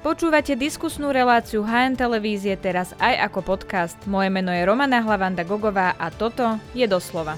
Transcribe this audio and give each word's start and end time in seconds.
Počúvate 0.00 0.56
diskusnú 0.56 1.12
reláciu 1.12 1.60
HN 1.60 1.92
Televízie 1.92 2.56
teraz 2.56 2.96
aj 3.04 3.20
ako 3.28 3.52
podcast. 3.52 4.00
Moje 4.08 4.32
meno 4.32 4.48
je 4.48 4.64
Romana 4.64 5.04
Hlavanda 5.04 5.44
Gogová 5.44 5.92
a 6.00 6.08
toto 6.08 6.56
je 6.72 6.88
doslova. 6.88 7.36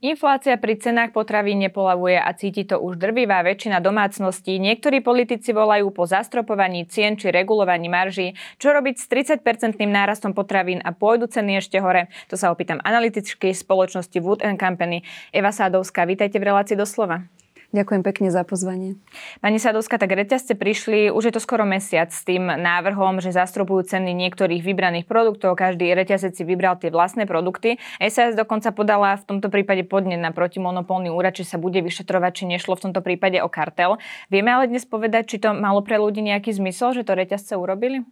Inflácia 0.00 0.56
pri 0.56 0.80
cenách 0.80 1.12
potravín 1.12 1.60
nepolavuje 1.60 2.16
a 2.16 2.32
cíti 2.32 2.64
to 2.64 2.80
už 2.80 2.96
drvivá 2.96 3.44
väčšina 3.44 3.84
domácností. 3.84 4.56
Niektorí 4.56 5.04
politici 5.04 5.52
volajú 5.52 5.92
po 5.92 6.08
zastropovaní 6.08 6.88
cien 6.88 7.20
či 7.20 7.28
regulovaní 7.28 7.92
marží. 7.92 8.32
Čo 8.56 8.72
robiť 8.72 8.96
s 8.96 9.12
30-percentným 9.12 9.92
nárastom 9.92 10.32
potravín 10.32 10.80
a 10.80 10.96
pôjdu 10.96 11.28
ceny 11.28 11.60
ešte 11.60 11.84
hore? 11.84 12.08
To 12.32 12.40
sa 12.40 12.48
opýtam 12.48 12.80
analytičky 12.80 13.52
spoločnosti 13.52 14.16
Wood 14.24 14.40
Company. 14.56 15.04
Eva 15.36 15.52
Sádovská, 15.52 16.08
vítajte 16.08 16.40
v 16.40 16.48
relácii 16.48 16.80
doslova. 16.80 17.41
Ďakujem 17.72 18.04
pekne 18.04 18.28
za 18.28 18.44
pozvanie. 18.44 19.00
Pani 19.40 19.56
Sadovská, 19.56 19.96
tak 19.96 20.12
reťazce 20.12 20.52
prišli, 20.52 21.08
už 21.08 21.28
je 21.28 21.32
to 21.32 21.40
skoro 21.40 21.64
mesiac 21.64 22.12
s 22.12 22.20
tým 22.20 22.44
návrhom, 22.44 23.24
že 23.24 23.32
zastrupujú 23.32 23.88
ceny 23.88 24.12
niektorých 24.12 24.60
vybraných 24.60 25.08
produktov. 25.08 25.56
Každý 25.56 25.88
reťazec 25.96 26.36
si 26.36 26.44
vybral 26.44 26.76
tie 26.76 26.92
vlastné 26.92 27.24
produkty. 27.24 27.80
SAS 27.96 28.36
dokonca 28.36 28.76
podala 28.76 29.16
v 29.16 29.24
tomto 29.24 29.48
prípade 29.48 29.88
podnet 29.88 30.20
na 30.20 30.36
protimonopolný 30.36 31.08
úrad, 31.08 31.32
či 31.32 31.48
sa 31.48 31.56
bude 31.56 31.80
vyšetrovať, 31.80 32.44
či 32.44 32.44
nešlo 32.44 32.76
v 32.76 32.92
tomto 32.92 33.00
prípade 33.00 33.40
o 33.40 33.48
kartel. 33.48 33.96
Vieme 34.28 34.52
ale 34.52 34.68
dnes 34.68 34.84
povedať, 34.84 35.32
či 35.32 35.36
to 35.40 35.56
malo 35.56 35.80
pre 35.80 35.96
ľudí 35.96 36.20
nejaký 36.20 36.52
zmysel, 36.52 36.92
že 36.92 37.08
to 37.08 37.16
reťazce 37.16 37.56
urobili? 37.56 38.04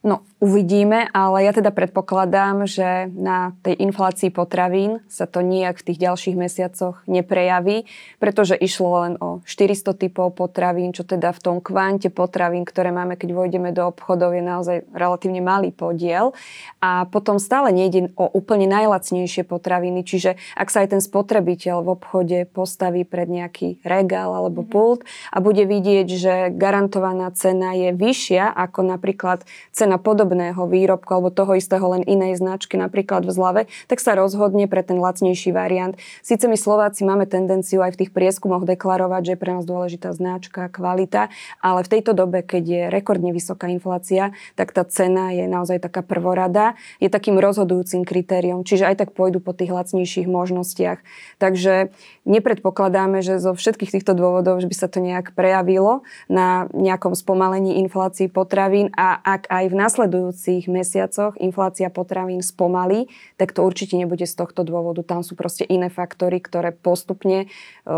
No, 0.00 0.24
uvidíme, 0.40 1.12
ale 1.12 1.44
ja 1.44 1.52
teda 1.52 1.68
predpokladám, 1.76 2.64
že 2.64 3.12
na 3.12 3.52
tej 3.60 3.84
inflácii 3.84 4.32
potravín 4.32 5.04
sa 5.12 5.28
to 5.28 5.44
nijak 5.44 5.76
v 5.76 5.92
tých 5.92 5.98
ďalších 6.00 6.36
mesiacoch 6.40 7.04
neprejaví, 7.04 7.84
pretože 8.16 8.56
išlo 8.56 8.88
len 9.04 9.14
o 9.20 9.44
400 9.44 9.92
typov 10.00 10.32
potravín, 10.32 10.96
čo 10.96 11.04
teda 11.04 11.36
v 11.36 11.40
tom 11.44 11.56
kvante 11.60 12.08
potravín, 12.08 12.64
ktoré 12.64 12.96
máme, 12.96 13.20
keď 13.20 13.28
vojdeme 13.36 13.76
do 13.76 13.92
obchodov, 13.92 14.32
je 14.32 14.40
naozaj 14.40 14.76
relatívne 14.96 15.44
malý 15.44 15.68
podiel. 15.68 16.32
A 16.80 17.04
potom 17.12 17.36
stále 17.36 17.68
nejde 17.68 18.08
o 18.16 18.24
úplne 18.24 18.64
najlacnejšie 18.72 19.44
potraviny, 19.44 20.00
čiže 20.00 20.40
ak 20.56 20.72
sa 20.72 20.80
aj 20.80 20.96
ten 20.96 21.02
spotrebiteľ 21.04 21.84
v 21.84 21.92
obchode 21.92 22.38
postaví 22.48 23.04
pred 23.04 23.28
nejaký 23.28 23.84
regál 23.84 24.32
alebo 24.32 24.64
mhm. 24.64 24.70
pult 24.72 25.00
a 25.28 25.44
bude 25.44 25.68
vidieť, 25.68 26.08
že 26.08 26.34
garantovaná 26.56 27.28
cena 27.36 27.76
je 27.76 27.92
vyššia 27.92 28.48
ako 28.48 28.96
napríklad 28.96 29.44
cena 29.76 29.89
cena 29.90 29.98
podobného 29.98 30.70
výrobku 30.70 31.10
alebo 31.10 31.34
toho 31.34 31.58
istého 31.58 31.82
len 31.90 32.06
inej 32.06 32.38
značky, 32.38 32.78
napríklad 32.78 33.26
v 33.26 33.34
zlave, 33.34 33.62
tak 33.90 33.98
sa 33.98 34.14
rozhodne 34.14 34.70
pre 34.70 34.86
ten 34.86 35.02
lacnejší 35.02 35.50
variant. 35.50 35.98
Sice 36.22 36.46
my 36.46 36.54
Slováci 36.54 37.02
máme 37.02 37.26
tendenciu 37.26 37.82
aj 37.82 37.98
v 37.98 38.06
tých 38.06 38.14
prieskumoch 38.14 38.62
deklarovať, 38.62 39.22
že 39.26 39.32
je 39.34 39.40
pre 39.42 39.50
nás 39.50 39.66
dôležitá 39.66 40.14
značka, 40.14 40.70
kvalita, 40.70 41.34
ale 41.58 41.82
v 41.82 41.90
tejto 41.98 42.14
dobe, 42.14 42.46
keď 42.46 42.62
je 42.62 42.82
rekordne 42.86 43.34
vysoká 43.34 43.66
inflácia, 43.66 44.30
tak 44.54 44.70
tá 44.70 44.86
cena 44.86 45.34
je 45.34 45.50
naozaj 45.50 45.82
taká 45.82 46.06
prvorada, 46.06 46.78
je 47.02 47.10
takým 47.10 47.42
rozhodujúcim 47.42 48.06
kritériom, 48.06 48.62
čiže 48.62 48.86
aj 48.86 49.02
tak 49.02 49.10
pôjdu 49.10 49.42
po 49.42 49.50
tých 49.50 49.74
lacnejších 49.74 50.30
možnostiach. 50.30 51.02
Takže 51.42 51.90
nepredpokladáme, 52.30 53.20
že 53.20 53.42
zo 53.42 53.52
všetkých 53.52 53.98
týchto 53.98 54.14
dôvodov, 54.14 54.62
že 54.62 54.70
by 54.70 54.76
sa 54.78 54.86
to 54.86 55.02
nejak 55.02 55.34
prejavilo 55.34 56.06
na 56.30 56.70
nejakom 56.70 57.18
spomalení 57.18 57.82
inflácií 57.82 58.30
potravín 58.30 58.94
a 58.94 59.18
ak 59.18 59.50
aj 59.50 59.64
v 59.66 59.74
nasledujúcich 59.74 60.64
mesiacoch 60.70 61.34
inflácia 61.42 61.90
potravín 61.90 62.40
spomalí, 62.40 63.10
tak 63.34 63.50
to 63.50 63.66
určite 63.66 63.98
nebude 63.98 64.24
z 64.24 64.34
tohto 64.38 64.62
dôvodu. 64.62 65.02
Tam 65.02 65.26
sú 65.26 65.34
proste 65.34 65.66
iné 65.66 65.90
faktory, 65.90 66.38
ktoré 66.38 66.70
postupne 66.70 67.44
e, 67.44 67.46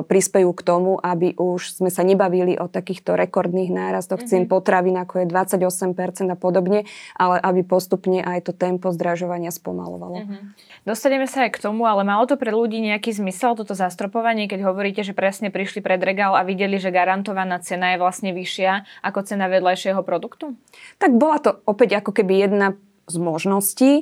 prispejú 0.02 0.56
k 0.56 0.62
tomu, 0.64 0.96
aby 0.96 1.36
už 1.36 1.84
sme 1.84 1.92
sa 1.92 2.00
nebavili 2.00 2.56
o 2.56 2.67
takýchto 2.72 3.14
rekordných 3.14 3.69
nárastoch 3.69 4.24
mm-hmm. 4.24 4.33
cien 4.33 4.44
potravín, 4.48 4.96
ako 4.96 5.22
je 5.22 5.27
28% 5.28 6.33
a 6.33 6.36
podobne, 6.41 6.89
ale 7.20 7.36
aby 7.44 7.61
postupne 7.62 8.24
aj 8.24 8.48
to 8.48 8.52
tempo 8.57 8.89
zdražovania 8.89 9.52
spomalovalo. 9.52 10.24
Mm-hmm. 10.24 10.42
Dostaneme 10.89 11.28
sa 11.28 11.45
aj 11.45 11.58
k 11.58 11.62
tomu, 11.62 11.84
ale 11.84 12.02
malo 12.02 12.24
to 12.24 12.40
pre 12.40 12.55
ľudí 12.55 12.80
nejaký 12.80 13.12
zmysel, 13.12 13.58
toto 13.58 13.77
zastropovanie, 13.77 14.21
keď 14.22 14.60
hovoríte, 14.64 15.02
že 15.02 15.12
presne 15.12 15.50
prišli 15.50 15.83
pred 15.83 15.98
regál 15.98 16.38
a 16.38 16.46
videli, 16.46 16.78
že 16.78 16.94
garantovaná 16.94 17.58
cena 17.60 17.92
je 17.92 18.00
vlastne 18.00 18.30
vyššia 18.30 19.02
ako 19.02 19.20
cena 19.27 19.50
vedľajšieho 19.50 20.00
produktu? 20.06 20.55
Tak 21.02 21.18
bola 21.18 21.42
to 21.42 21.60
opäť 21.66 22.00
ako 22.00 22.14
keby 22.14 22.46
jedna 22.46 22.78
z 23.10 23.16
možností 23.18 23.92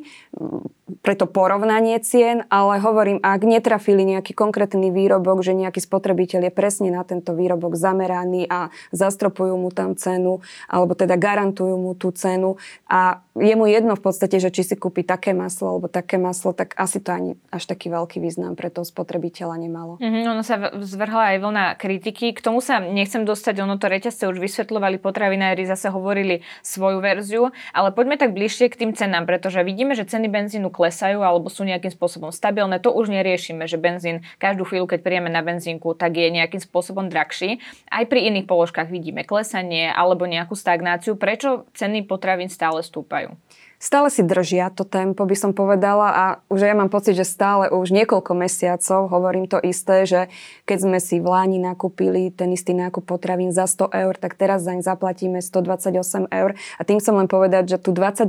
pre 0.98 1.14
to 1.14 1.30
porovnanie 1.30 2.02
cien, 2.02 2.42
ale 2.50 2.82
hovorím, 2.82 3.22
ak 3.22 3.40
netrafili 3.46 4.02
nejaký 4.02 4.34
konkrétny 4.34 4.90
výrobok, 4.90 5.46
že 5.46 5.54
nejaký 5.54 5.78
spotrebiteľ 5.78 6.50
je 6.50 6.52
presne 6.52 6.90
na 6.90 7.06
tento 7.06 7.32
výrobok 7.36 7.78
zameraný 7.78 8.50
a 8.50 8.74
zastropujú 8.90 9.54
mu 9.54 9.70
tam 9.70 9.94
cenu, 9.94 10.42
alebo 10.66 10.98
teda 10.98 11.14
garantujú 11.14 11.78
mu 11.78 11.94
tú 11.94 12.10
cenu 12.10 12.58
a 12.90 13.22
je 13.38 13.54
mu 13.54 13.64
jedno 13.70 13.94
v 13.94 14.02
podstate, 14.02 14.42
že 14.42 14.50
či 14.50 14.66
si 14.66 14.74
kúpi 14.74 15.06
také 15.06 15.30
maslo 15.32 15.70
alebo 15.70 15.86
také 15.86 16.18
maslo, 16.18 16.50
tak 16.50 16.74
asi 16.74 16.98
to 16.98 17.14
ani 17.14 17.38
až 17.54 17.70
taký 17.70 17.88
veľký 17.88 18.18
význam 18.18 18.58
pre 18.58 18.68
toho 18.68 18.82
spotrebiteľa 18.82 19.56
nemalo. 19.56 19.96
Mm-hmm, 20.02 20.24
ono 20.26 20.42
sa 20.42 20.74
zvrhla 20.74 21.34
aj 21.34 21.38
vlna 21.38 21.64
kritiky. 21.78 22.34
K 22.34 22.40
tomu 22.42 22.58
sa 22.58 22.82
nechcem 22.82 23.22
dostať, 23.22 23.54
ono 23.62 23.78
to 23.78 23.86
reťazce 23.86 24.26
už 24.26 24.42
vysvetľovali, 24.42 24.98
potravinári 24.98 25.62
zase 25.64 25.88
hovorili 25.94 26.42
svoju 26.60 26.98
verziu, 26.98 27.54
ale 27.70 27.94
poďme 27.94 28.18
tak 28.18 28.34
bližšie 28.34 28.68
k 28.68 28.78
tým 28.86 28.92
cenám, 28.92 29.24
pretože 29.24 29.62
vidíme, 29.62 29.94
že 29.94 30.04
ceny 30.04 30.26
benzínu 30.26 30.68
klesajú 30.80 31.20
alebo 31.20 31.52
sú 31.52 31.68
nejakým 31.68 31.92
spôsobom 31.92 32.32
stabilné. 32.32 32.80
To 32.80 32.96
už 32.96 33.12
neriešime, 33.12 33.68
že 33.68 33.76
benzín 33.76 34.24
každú 34.40 34.64
chvíľu, 34.64 34.88
keď 34.88 35.04
príjeme 35.04 35.28
na 35.28 35.44
benzínku, 35.44 35.92
tak 35.92 36.16
je 36.16 36.32
nejakým 36.32 36.64
spôsobom 36.64 37.12
drahší. 37.12 37.60
Aj 37.92 38.08
pri 38.08 38.32
iných 38.32 38.48
položkách 38.48 38.88
vidíme 38.88 39.28
klesanie 39.28 39.92
alebo 39.92 40.24
nejakú 40.24 40.56
stagnáciu. 40.56 41.20
Prečo 41.20 41.68
ceny 41.76 42.08
potravín 42.08 42.48
stále 42.48 42.80
stúpajú? 42.80 43.36
Stále 43.80 44.12
si 44.12 44.20
držia 44.20 44.68
to 44.68 44.84
tempo, 44.84 45.24
by 45.24 45.32
som 45.32 45.56
povedala 45.56 46.08
a 46.12 46.24
už 46.52 46.68
ja 46.68 46.76
mám 46.76 46.92
pocit, 46.92 47.16
že 47.16 47.24
stále 47.24 47.72
už 47.72 47.90
niekoľko 47.96 48.36
mesiacov 48.36 49.08
hovorím 49.08 49.48
to 49.48 49.56
isté, 49.56 50.04
že 50.04 50.20
keď 50.68 50.78
sme 50.84 50.98
si 51.00 51.16
v 51.16 51.26
Láni 51.26 51.56
nakúpili 51.56 52.28
ten 52.28 52.52
istý 52.52 52.76
nákup 52.76 53.08
potravín 53.08 53.56
za 53.56 53.64
100 53.64 53.88
eur, 53.90 54.14
tak 54.20 54.36
teraz 54.36 54.62
zaň 54.62 54.84
zaplatíme 54.84 55.40
128 55.40 56.28
eur. 56.28 56.60
A 56.76 56.82
tým 56.84 57.00
chcem 57.00 57.16
len 57.16 57.26
povedať, 57.26 57.72
že 57.72 57.76
tú 57.80 57.96
28 57.96 58.28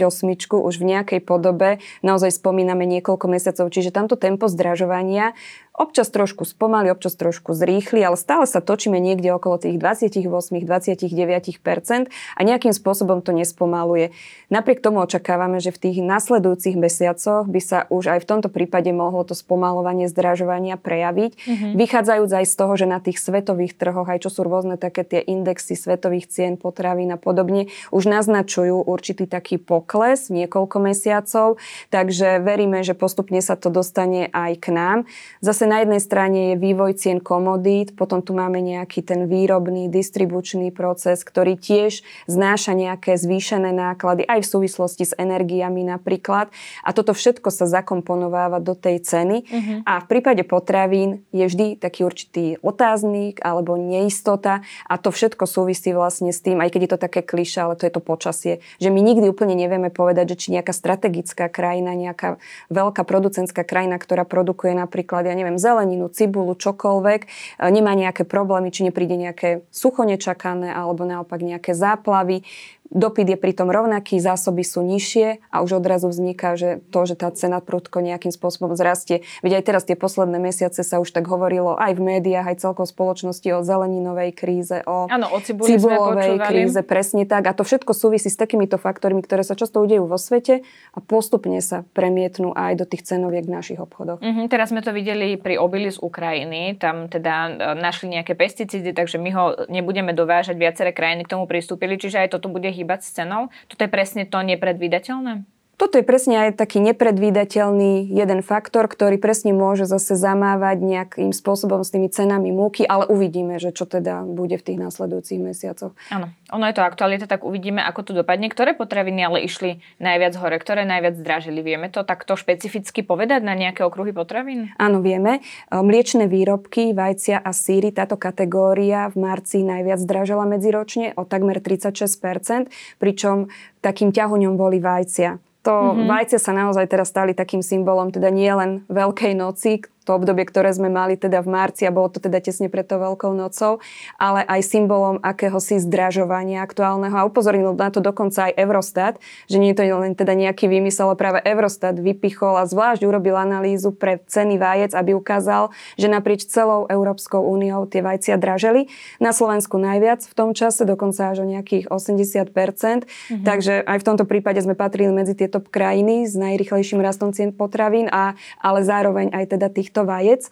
už 0.55 0.73
v 0.79 0.85
nejakej 0.87 1.19
podobe 1.19 1.83
naozaj 1.99 2.31
spomíname 2.31 2.87
niekoľko 2.87 3.27
mesiacov, 3.27 3.67
čiže 3.67 3.91
tamto 3.91 4.15
tempo 4.15 4.47
zdražovania 4.47 5.35
občas 5.71 6.11
trošku 6.11 6.43
spomalí, 6.43 6.91
občas 6.91 7.15
trošku 7.15 7.55
zrýchli, 7.55 8.03
ale 8.03 8.19
stále 8.19 8.45
sa 8.45 8.61
točíme 8.61 8.99
niekde 8.99 9.31
okolo 9.33 9.57
tých 9.57 9.79
28-29% 9.81 12.11
a 12.11 12.39
nejakým 12.43 12.75
spôsobom 12.75 13.23
to 13.23 13.31
nespomaluje. 13.31 14.11
Napriek 14.51 14.83
tomu 14.83 14.99
očakávame, 15.01 15.63
že 15.63 15.71
v 15.71 15.89
tých 15.89 15.97
nasledujúcich 16.03 16.75
mesiacoch 16.75 17.47
by 17.47 17.61
sa 17.63 17.87
už 17.89 18.13
aj 18.13 18.19
v 18.23 18.29
tomto 18.29 18.49
prípade 18.51 18.91
mohlo 18.91 19.23
to 19.23 19.33
spomalovanie 19.33 20.11
zdražovania 20.11 20.75
prejaviť. 20.75 21.39
Mm-hmm. 21.39 21.71
Vychádzajúc 21.79 22.31
aj 22.35 22.45
z 22.45 22.55
toho, 22.59 22.73
že 22.75 22.85
na 22.85 22.99
tých 22.99 23.17
svetových 23.17 23.79
trhoch, 23.79 24.05
aj 24.05 24.27
čo 24.27 24.29
sú 24.29 24.43
rôzne 24.43 24.75
také 24.75 25.07
tie 25.07 25.23
indexy 25.23 25.79
svetových 25.79 26.27
cien 26.27 26.59
potravín 26.59 27.15
a 27.15 27.17
podobne, 27.17 27.71
už 27.95 28.11
naznačujú 28.11 28.85
určitý 28.85 29.25
taký 29.25 29.57
pokles 29.57 30.27
niekoľko 30.27 30.77
mesiacov, 30.83 31.57
takže 31.89 32.43
veríme, 32.43 32.83
že 32.83 32.93
postupne 32.93 33.39
sa 33.39 33.55
to 33.55 33.71
dostane 33.71 34.27
aj 34.29 34.51
k 34.59 34.67
nám. 34.75 34.97
Zase 35.39 35.60
zase 35.61 35.69
na 35.69 35.85
jednej 35.85 36.01
strane 36.01 36.39
je 36.41 36.55
vývoj 36.57 36.97
cien 36.97 37.21
komodít, 37.21 37.93
potom 37.93 38.25
tu 38.25 38.33
máme 38.33 38.57
nejaký 38.65 39.05
ten 39.05 39.29
výrobný, 39.29 39.93
distribučný 39.93 40.73
proces, 40.73 41.21
ktorý 41.21 41.53
tiež 41.53 42.01
znáša 42.25 42.73
nejaké 42.73 43.13
zvýšené 43.13 43.69
náklady 43.69 44.25
aj 44.25 44.41
v 44.41 44.51
súvislosti 44.57 45.05
s 45.05 45.13
energiami 45.13 45.85
napríklad. 45.85 46.49
A 46.81 46.89
toto 46.97 47.13
všetko 47.13 47.53
sa 47.53 47.69
zakomponováva 47.69 48.57
do 48.57 48.73
tej 48.73 49.05
ceny. 49.05 49.37
Uh-huh. 49.45 49.77
A 49.85 50.01
v 50.01 50.09
prípade 50.09 50.41
potravín 50.41 51.21
je 51.29 51.45
vždy 51.45 51.77
taký 51.77 52.09
určitý 52.09 52.57
otáznik 52.65 53.37
alebo 53.45 53.77
neistota 53.77 54.65
a 54.89 54.97
to 54.97 55.13
všetko 55.13 55.45
súvisí 55.45 55.93
vlastne 55.93 56.33
s 56.33 56.41
tým, 56.41 56.57
aj 56.57 56.73
keď 56.73 56.81
je 56.81 56.91
to 56.97 56.99
také 57.05 57.21
kliša, 57.21 57.69
ale 57.69 57.77
to 57.77 57.85
je 57.85 57.93
to 57.93 58.01
počasie, 58.01 58.65
že 58.81 58.89
my 58.89 58.97
nikdy 58.97 59.29
úplne 59.29 59.53
nevieme 59.53 59.93
povedať, 59.93 60.33
že 60.33 60.39
či 60.41 60.57
nejaká 60.57 60.73
strategická 60.73 61.53
krajina, 61.53 61.93
nejaká 61.93 62.41
veľká 62.73 63.05
producentská 63.05 63.61
krajina, 63.61 64.01
ktorá 64.01 64.25
produkuje 64.25 64.73
napríklad, 64.73 65.29
ja 65.29 65.37
neviem, 65.37 65.50
neviem, 65.51 65.59
zeleninu, 65.59 66.07
cibulu, 66.07 66.55
čokoľvek, 66.55 67.21
e, 67.25 67.27
nemá 67.67 67.91
nejaké 67.91 68.23
problémy, 68.23 68.71
či 68.71 68.87
nepríde 68.87 69.19
nejaké 69.19 69.67
sucho 69.67 70.07
nečakané 70.07 70.71
alebo 70.71 71.03
naopak 71.03 71.43
nejaké 71.43 71.75
záplavy 71.75 72.47
dopyt 72.91 73.27
je 73.33 73.37
pritom 73.39 73.71
rovnaký, 73.71 74.19
zásoby 74.19 74.67
sú 74.67 74.83
nižšie 74.83 75.47
a 75.49 75.63
už 75.63 75.79
odrazu 75.79 76.11
vzniká, 76.11 76.59
že 76.59 76.83
to, 76.91 77.07
že 77.07 77.15
tá 77.15 77.31
cena 77.31 77.63
prudko 77.63 78.03
nejakým 78.03 78.29
spôsobom 78.29 78.75
zrastie. 78.75 79.23
Veď 79.41 79.59
aj 79.59 79.63
teraz 79.63 79.83
tie 79.87 79.95
posledné 79.95 80.37
mesiace 80.37 80.83
sa 80.83 80.99
už 80.99 81.09
tak 81.15 81.25
hovorilo 81.31 81.79
aj 81.79 81.95
v 81.95 82.01
médiách, 82.03 82.51
aj 82.51 82.57
celkovo 82.67 82.85
spoločnosti 82.85 83.47
o 83.55 83.63
zeleninovej 83.63 84.31
kríze, 84.35 84.83
o 84.83 85.07
ano, 85.07 85.31
o 85.31 85.39
cibulovej 85.39 86.37
kríze, 86.43 86.79
presne 86.83 87.23
tak. 87.23 87.47
A 87.47 87.55
to 87.55 87.63
všetko 87.63 87.95
súvisí 87.95 88.27
s 88.27 88.35
takýmito 88.35 88.75
faktormi, 88.75 89.23
ktoré 89.23 89.47
sa 89.47 89.55
často 89.55 89.79
udejú 89.79 90.05
vo 90.05 90.19
svete 90.19 90.67
a 90.91 90.99
postupne 90.99 91.63
sa 91.63 91.87
premietnú 91.95 92.51
aj 92.51 92.83
do 92.83 92.85
tých 92.85 93.07
cenoviek 93.07 93.47
v 93.47 93.55
našich 93.55 93.79
obchodoch. 93.79 94.19
Mm-hmm, 94.19 94.51
teraz 94.51 94.75
sme 94.75 94.83
to 94.83 94.91
videli 94.91 95.39
pri 95.39 95.55
obili 95.55 95.87
z 95.87 95.97
Ukrajiny, 96.03 96.75
tam 96.75 97.07
teda 97.07 97.33
e, 97.47 97.49
našli 97.79 98.11
nejaké 98.11 98.35
pesticídy, 98.35 98.91
takže 98.91 99.15
my 99.15 99.29
ho 99.31 99.45
nebudeme 99.71 100.11
dovážať, 100.11 100.59
viaceré 100.59 100.91
krajiny 100.91 101.23
k 101.23 101.31
tomu 101.31 101.47
pristúpili, 101.47 101.95
čiže 101.95 102.27
aj 102.27 102.35
toto 102.35 102.51
bude 102.51 102.67
hýbať 102.81 102.99
s 103.05 103.13
cenou. 103.15 103.53
Toto 103.69 103.85
je 103.85 103.93
presne 103.93 104.25
to 104.25 104.41
nepredvídateľné? 104.41 105.45
Toto 105.81 105.97
je 105.97 106.05
presne 106.05 106.45
aj 106.45 106.61
taký 106.61 106.77
nepredvídateľný 106.77 108.05
jeden 108.13 108.45
faktor, 108.45 108.85
ktorý 108.85 109.17
presne 109.17 109.49
môže 109.49 109.89
zase 109.89 110.13
zamávať 110.13 110.77
nejakým 110.77 111.33
spôsobom 111.33 111.81
s 111.81 111.89
tými 111.89 112.05
cenami 112.05 112.53
múky, 112.53 112.85
ale 112.85 113.09
uvidíme, 113.09 113.57
že 113.57 113.73
čo 113.73 113.89
teda 113.89 114.21
bude 114.29 114.61
v 114.61 114.65
tých 114.69 114.77
následujúcich 114.77 115.41
mesiacoch. 115.41 115.97
Áno, 116.13 116.29
ono 116.53 116.69
je 116.69 116.77
to 116.77 116.85
aktualita, 116.85 117.25
tak 117.25 117.41
uvidíme, 117.41 117.81
ako 117.81 118.05
to 118.05 118.11
dopadne. 118.13 118.53
Ktoré 118.53 118.77
potraviny 118.77 119.25
ale 119.25 119.41
išli 119.41 119.81
najviac 119.97 120.37
hore, 120.37 120.61
ktoré 120.61 120.85
najviac 120.85 121.17
zdražili? 121.17 121.65
Vieme 121.65 121.89
to 121.89 122.05
takto 122.05 122.37
špecificky 122.37 123.01
povedať 123.01 123.41
na 123.41 123.57
nejaké 123.57 123.81
okruhy 123.81 124.13
potravín? 124.13 124.69
Áno, 124.77 125.01
vieme. 125.01 125.41
Mliečne 125.73 126.29
výrobky, 126.29 126.93
vajcia 126.93 127.41
a 127.41 127.49
síry, 127.57 127.89
táto 127.89 128.21
kategória 128.21 129.09
v 129.09 129.17
marci 129.17 129.65
najviac 129.65 129.97
zdražila 129.97 130.45
medziročne 130.45 131.17
o 131.17 131.25
takmer 131.25 131.57
36%, 131.57 132.69
pričom 133.01 133.49
takým 133.81 134.13
ťahuňom 134.13 134.53
boli 134.53 134.77
vajcia. 134.77 135.41
To 135.61 135.93
mm-hmm. 135.93 136.09
vajcia 136.09 136.39
sa 136.41 136.57
naozaj 136.57 136.89
teraz 136.89 137.13
stali 137.13 137.37
takým 137.37 137.61
symbolom, 137.61 138.09
teda 138.09 138.33
nie 138.33 138.49
len 138.49 138.81
Veľkej 138.89 139.37
noci, 139.37 139.85
to 140.01 140.17
obdobie, 140.17 140.49
ktoré 140.49 140.73
sme 140.73 140.89
mali 140.89 141.13
teda 141.13 141.45
v 141.45 141.49
marci 141.53 141.85
a 141.85 141.93
bolo 141.93 142.09
to 142.09 142.17
teda 142.17 142.41
tesne 142.41 142.67
pred 142.67 142.85
tou 142.89 142.97
Veľkou 142.97 143.33
nocou, 143.37 143.81
ale 144.17 144.41
aj 144.45 144.61
symbolom 144.65 145.21
akéhosi 145.21 145.77
zdražovania 145.77 146.65
aktuálneho 146.65 147.13
a 147.13 147.25
upozornil 147.25 147.77
na 147.77 147.93
to 147.93 148.01
dokonca 148.01 148.49
aj 148.49 148.57
Eurostat, 148.57 149.13
že 149.45 149.61
nie 149.61 149.73
je 149.73 149.81
to 149.81 149.83
len 150.01 150.13
teda 150.17 150.33
nejaký 150.33 150.65
výmysel, 150.65 151.13
ale 151.13 151.17
práve 151.17 151.39
Eurostat 151.45 152.01
vypichol 152.01 152.57
a 152.57 152.65
zvlášť 152.65 153.05
urobil 153.05 153.37
analýzu 153.37 153.93
pre 153.93 154.21
ceny 154.25 154.57
vajec, 154.57 154.91
aby 154.97 155.13
ukázal, 155.13 155.69
že 155.95 156.09
naprieč 156.09 156.49
celou 156.49 156.89
Európskou 156.89 157.41
úniou 157.41 157.85
tie 157.85 158.01
vajcia 158.01 158.41
draželi. 158.41 158.89
Na 159.21 159.31
Slovensku 159.31 159.77
najviac 159.77 160.25
v 160.25 160.33
tom 160.33 160.57
čase, 160.57 160.87
dokonca 160.87 161.29
až 161.29 161.43
o 161.43 161.47
nejakých 161.47 161.91
80%. 161.93 162.49
Mm-hmm. 162.51 163.45
Takže 163.45 163.85
aj 163.85 163.97
v 164.01 164.05
tomto 164.05 164.25
prípade 164.25 164.57
sme 164.63 164.73
patrili 164.73 165.13
medzi 165.13 165.37
tieto 165.37 165.61
krajiny 165.61 166.25
s 166.25 166.33
najrychlejším 166.33 167.03
rastom 167.03 167.35
cien 167.35 167.53
potravín, 167.53 168.09
a, 168.09 168.33
ale 168.57 168.81
zároveň 168.81 169.29
aj 169.35 169.57
teda 169.57 169.67
tých 169.69 169.90
týchto 169.91 170.07
vajec. 170.07 170.47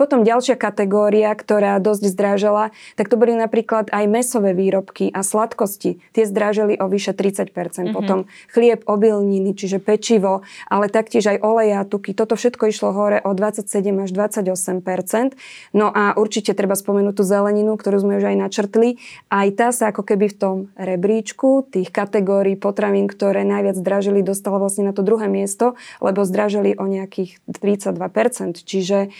Potom 0.00 0.24
ďalšia 0.24 0.56
kategória, 0.56 1.28
ktorá 1.36 1.76
dosť 1.78 2.02
zdrážala, 2.10 2.72
tak 2.96 3.12
to 3.12 3.20
boli 3.20 3.36
napríklad 3.36 3.92
aj 3.92 4.04
mesové 4.08 4.56
výrobky 4.56 5.12
a 5.12 5.20
sladkosti. 5.20 6.00
Tie 6.16 6.24
zdrážali 6.24 6.80
o 6.80 6.88
vyše 6.88 7.12
30%. 7.12 7.52
Mm-hmm. 7.52 7.92
Potom 7.92 8.24
chlieb, 8.50 8.82
obilniny, 8.88 9.52
čiže 9.52 9.78
pečivo, 9.78 10.42
ale 10.66 10.88
taktiež 10.88 11.28
aj 11.36 11.38
oleja, 11.44 11.84
tuky. 11.84 12.16
Toto 12.16 12.34
všetko 12.34 12.72
išlo 12.72 12.90
hore 12.96 13.20
o 13.20 13.30
27 13.36 13.68
až 14.02 14.10
28%. 14.10 15.36
No 15.76 15.92
a 15.92 16.16
určite 16.16 16.56
treba 16.56 16.72
spomenúť 16.72 17.14
tú 17.20 17.24
zeleninu, 17.24 17.76
ktorú 17.76 18.00
sme 18.00 18.16
už 18.18 18.32
aj 18.32 18.36
načrtli. 18.40 18.96
Aj 19.28 19.48
tá 19.52 19.70
sa 19.76 19.92
ako 19.92 20.02
keby 20.08 20.32
v 20.32 20.36
tom 20.36 20.56
rebríčku 20.80 21.68
tých 21.68 21.92
kategórií 21.92 22.56
potravín, 22.56 23.06
ktoré 23.06 23.44
najviac 23.44 23.76
zdražili, 23.76 24.24
dostala 24.24 24.56
vlastne 24.56 24.88
na 24.88 24.96
to 24.96 25.04
druhé 25.04 25.28
miesto, 25.28 25.76
lebo 26.00 26.24
zdražili 26.24 26.74
o 26.80 26.88
nejakých 26.88 27.38
32%. 27.48 28.64
Čiže 28.64 29.12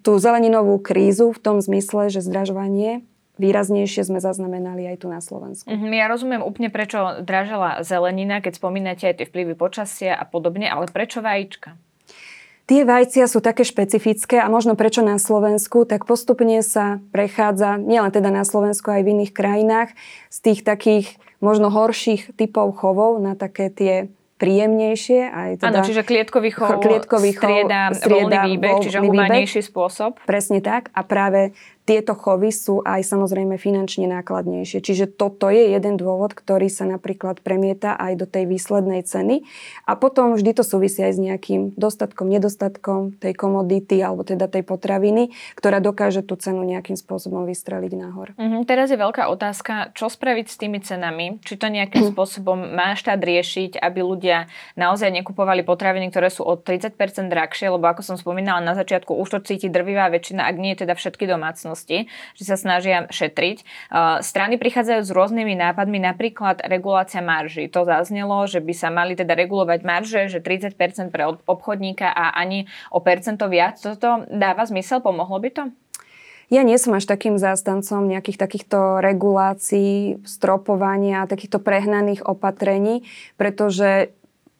tú 0.00 0.16
zeleninovú 0.18 0.78
krízu 0.78 1.34
v 1.34 1.40
tom 1.42 1.56
zmysle, 1.58 2.08
že 2.08 2.22
zdražovanie 2.22 3.02
výraznejšie 3.40 4.04
sme 4.04 4.20
zaznamenali 4.20 4.84
aj 4.84 4.96
tu 5.00 5.06
na 5.08 5.24
Slovensku. 5.24 5.64
Mm-hmm, 5.64 5.92
ja 5.96 6.06
rozumiem 6.12 6.42
úplne, 6.44 6.68
prečo 6.68 7.24
dražela 7.24 7.80
zelenina, 7.80 8.44
keď 8.44 8.60
spomínate 8.60 9.08
aj 9.08 9.24
tie 9.24 9.26
vplyvy 9.26 9.56
počasia 9.56 10.12
a 10.12 10.28
podobne, 10.28 10.68
ale 10.68 10.84
prečo 10.92 11.24
vajíčka? 11.24 11.72
Tie 12.68 12.86
vajcia 12.86 13.26
sú 13.26 13.42
také 13.42 13.66
špecifické 13.66 14.38
a 14.38 14.46
možno 14.46 14.78
prečo 14.78 15.02
na 15.02 15.18
Slovensku, 15.18 15.82
tak 15.88 16.06
postupne 16.06 16.62
sa 16.62 17.02
prechádza, 17.10 17.82
nielen 17.82 18.14
teda 18.14 18.30
na 18.30 18.46
Slovensku, 18.46 18.94
aj 18.94 19.02
v 19.02 19.10
iných 19.18 19.32
krajinách, 19.34 19.90
z 20.30 20.38
tých 20.38 20.60
takých 20.62 21.18
možno 21.42 21.72
horších 21.72 22.36
typov 22.38 22.78
chovov 22.78 23.18
na 23.18 23.34
také 23.34 23.74
tie 23.74 23.94
príjemnejšie. 24.40 25.20
Aj 25.28 25.50
teda 25.60 25.68
Áno, 25.68 25.78
čiže 25.84 26.02
klietkový 26.02 26.50
chov, 26.56 26.80
klietkový 26.80 27.36
chov 27.36 27.44
strieda, 27.44 27.92
strieda 27.92 28.24
voľný 28.24 28.38
výbeh, 28.56 28.76
čiže 28.80 28.98
humanejší 29.04 29.60
spôsob. 29.60 30.16
Presne 30.24 30.64
tak. 30.64 30.88
A 30.96 31.04
práve 31.04 31.52
tieto 31.90 32.14
chovy 32.14 32.54
sú 32.54 32.86
aj 32.86 33.02
samozrejme 33.02 33.58
finančne 33.58 34.06
nákladnejšie. 34.06 34.78
Čiže 34.78 35.10
toto 35.10 35.50
je 35.50 35.74
jeden 35.74 35.98
dôvod, 35.98 36.38
ktorý 36.38 36.70
sa 36.70 36.86
napríklad 36.86 37.42
premieta 37.42 37.98
aj 37.98 38.14
do 38.14 38.26
tej 38.30 38.46
výslednej 38.46 39.02
ceny. 39.02 39.42
A 39.90 39.98
potom 39.98 40.38
vždy 40.38 40.54
to 40.54 40.62
súvisí 40.62 41.02
aj 41.02 41.18
s 41.18 41.20
nejakým 41.20 41.74
dostatkom, 41.74 42.30
nedostatkom 42.30 43.18
tej 43.18 43.34
komodity 43.34 43.98
alebo 44.06 44.22
teda 44.22 44.46
tej 44.46 44.62
potraviny, 44.62 45.34
ktorá 45.58 45.82
dokáže 45.82 46.22
tú 46.22 46.38
cenu 46.38 46.62
nejakým 46.62 46.94
spôsobom 46.94 47.42
vystreliť 47.42 47.92
nahor. 47.98 48.38
Mm-hmm, 48.38 48.62
teraz 48.70 48.94
je 48.94 48.98
veľká 49.00 49.26
otázka, 49.26 49.90
čo 49.98 50.06
spraviť 50.06 50.46
s 50.46 50.56
tými 50.62 50.78
cenami? 50.78 51.42
Či 51.42 51.58
to 51.58 51.66
nejakým 51.66 52.06
spôsobom 52.14 52.70
má 52.70 52.94
štát 52.94 53.18
riešiť, 53.18 53.82
aby 53.82 53.98
ľudia 53.98 54.46
naozaj 54.78 55.10
nekupovali 55.10 55.66
potraviny, 55.66 56.14
ktoré 56.14 56.30
sú 56.30 56.46
o 56.46 56.54
30% 56.54 56.94
drahšie, 57.26 57.66
lebo 57.66 57.82
ako 57.90 58.06
som 58.06 58.14
spomínala 58.14 58.62
na 58.62 58.78
začiatku, 58.78 59.10
už 59.10 59.28
to 59.34 59.38
cíti 59.42 59.66
drvivá 59.66 60.06
väčšina, 60.06 60.46
ak 60.46 60.54
nie 60.54 60.78
teda 60.78 60.94
všetky 60.94 61.26
domácnosti 61.26 61.79
spoločnosti, 61.80 61.98
že 62.36 62.44
sa 62.44 62.56
snažia 62.60 63.08
šetriť. 63.08 63.64
Strany 64.20 64.60
prichádzajú 64.60 65.00
s 65.00 65.10
rôznymi 65.10 65.54
nápadmi, 65.56 65.98
napríklad 65.98 66.60
regulácia 66.68 67.24
marží. 67.24 67.66
To 67.72 67.88
zaznelo, 67.88 68.44
že 68.46 68.60
by 68.60 68.74
sa 68.76 68.88
mali 68.92 69.16
teda 69.16 69.32
regulovať 69.32 69.80
marže, 69.82 70.20
že 70.28 70.38
30% 70.44 70.76
pre 71.10 71.24
obchodníka 71.48 72.06
a 72.12 72.36
ani 72.36 72.68
o 72.92 73.00
percento 73.00 73.48
viac. 73.48 73.80
Toto 73.80 74.28
dáva 74.28 74.68
zmysel? 74.68 75.00
Pomohlo 75.00 75.40
by 75.40 75.50
to? 75.50 75.64
Ja 76.50 76.66
nie 76.66 76.74
som 76.82 76.98
až 76.98 77.06
takým 77.06 77.38
zástancom 77.38 78.10
nejakých 78.10 78.34
takýchto 78.34 78.98
regulácií, 78.98 80.18
stropovania, 80.26 81.30
takýchto 81.30 81.62
prehnaných 81.62 82.26
opatrení, 82.26 83.06
pretože 83.38 84.10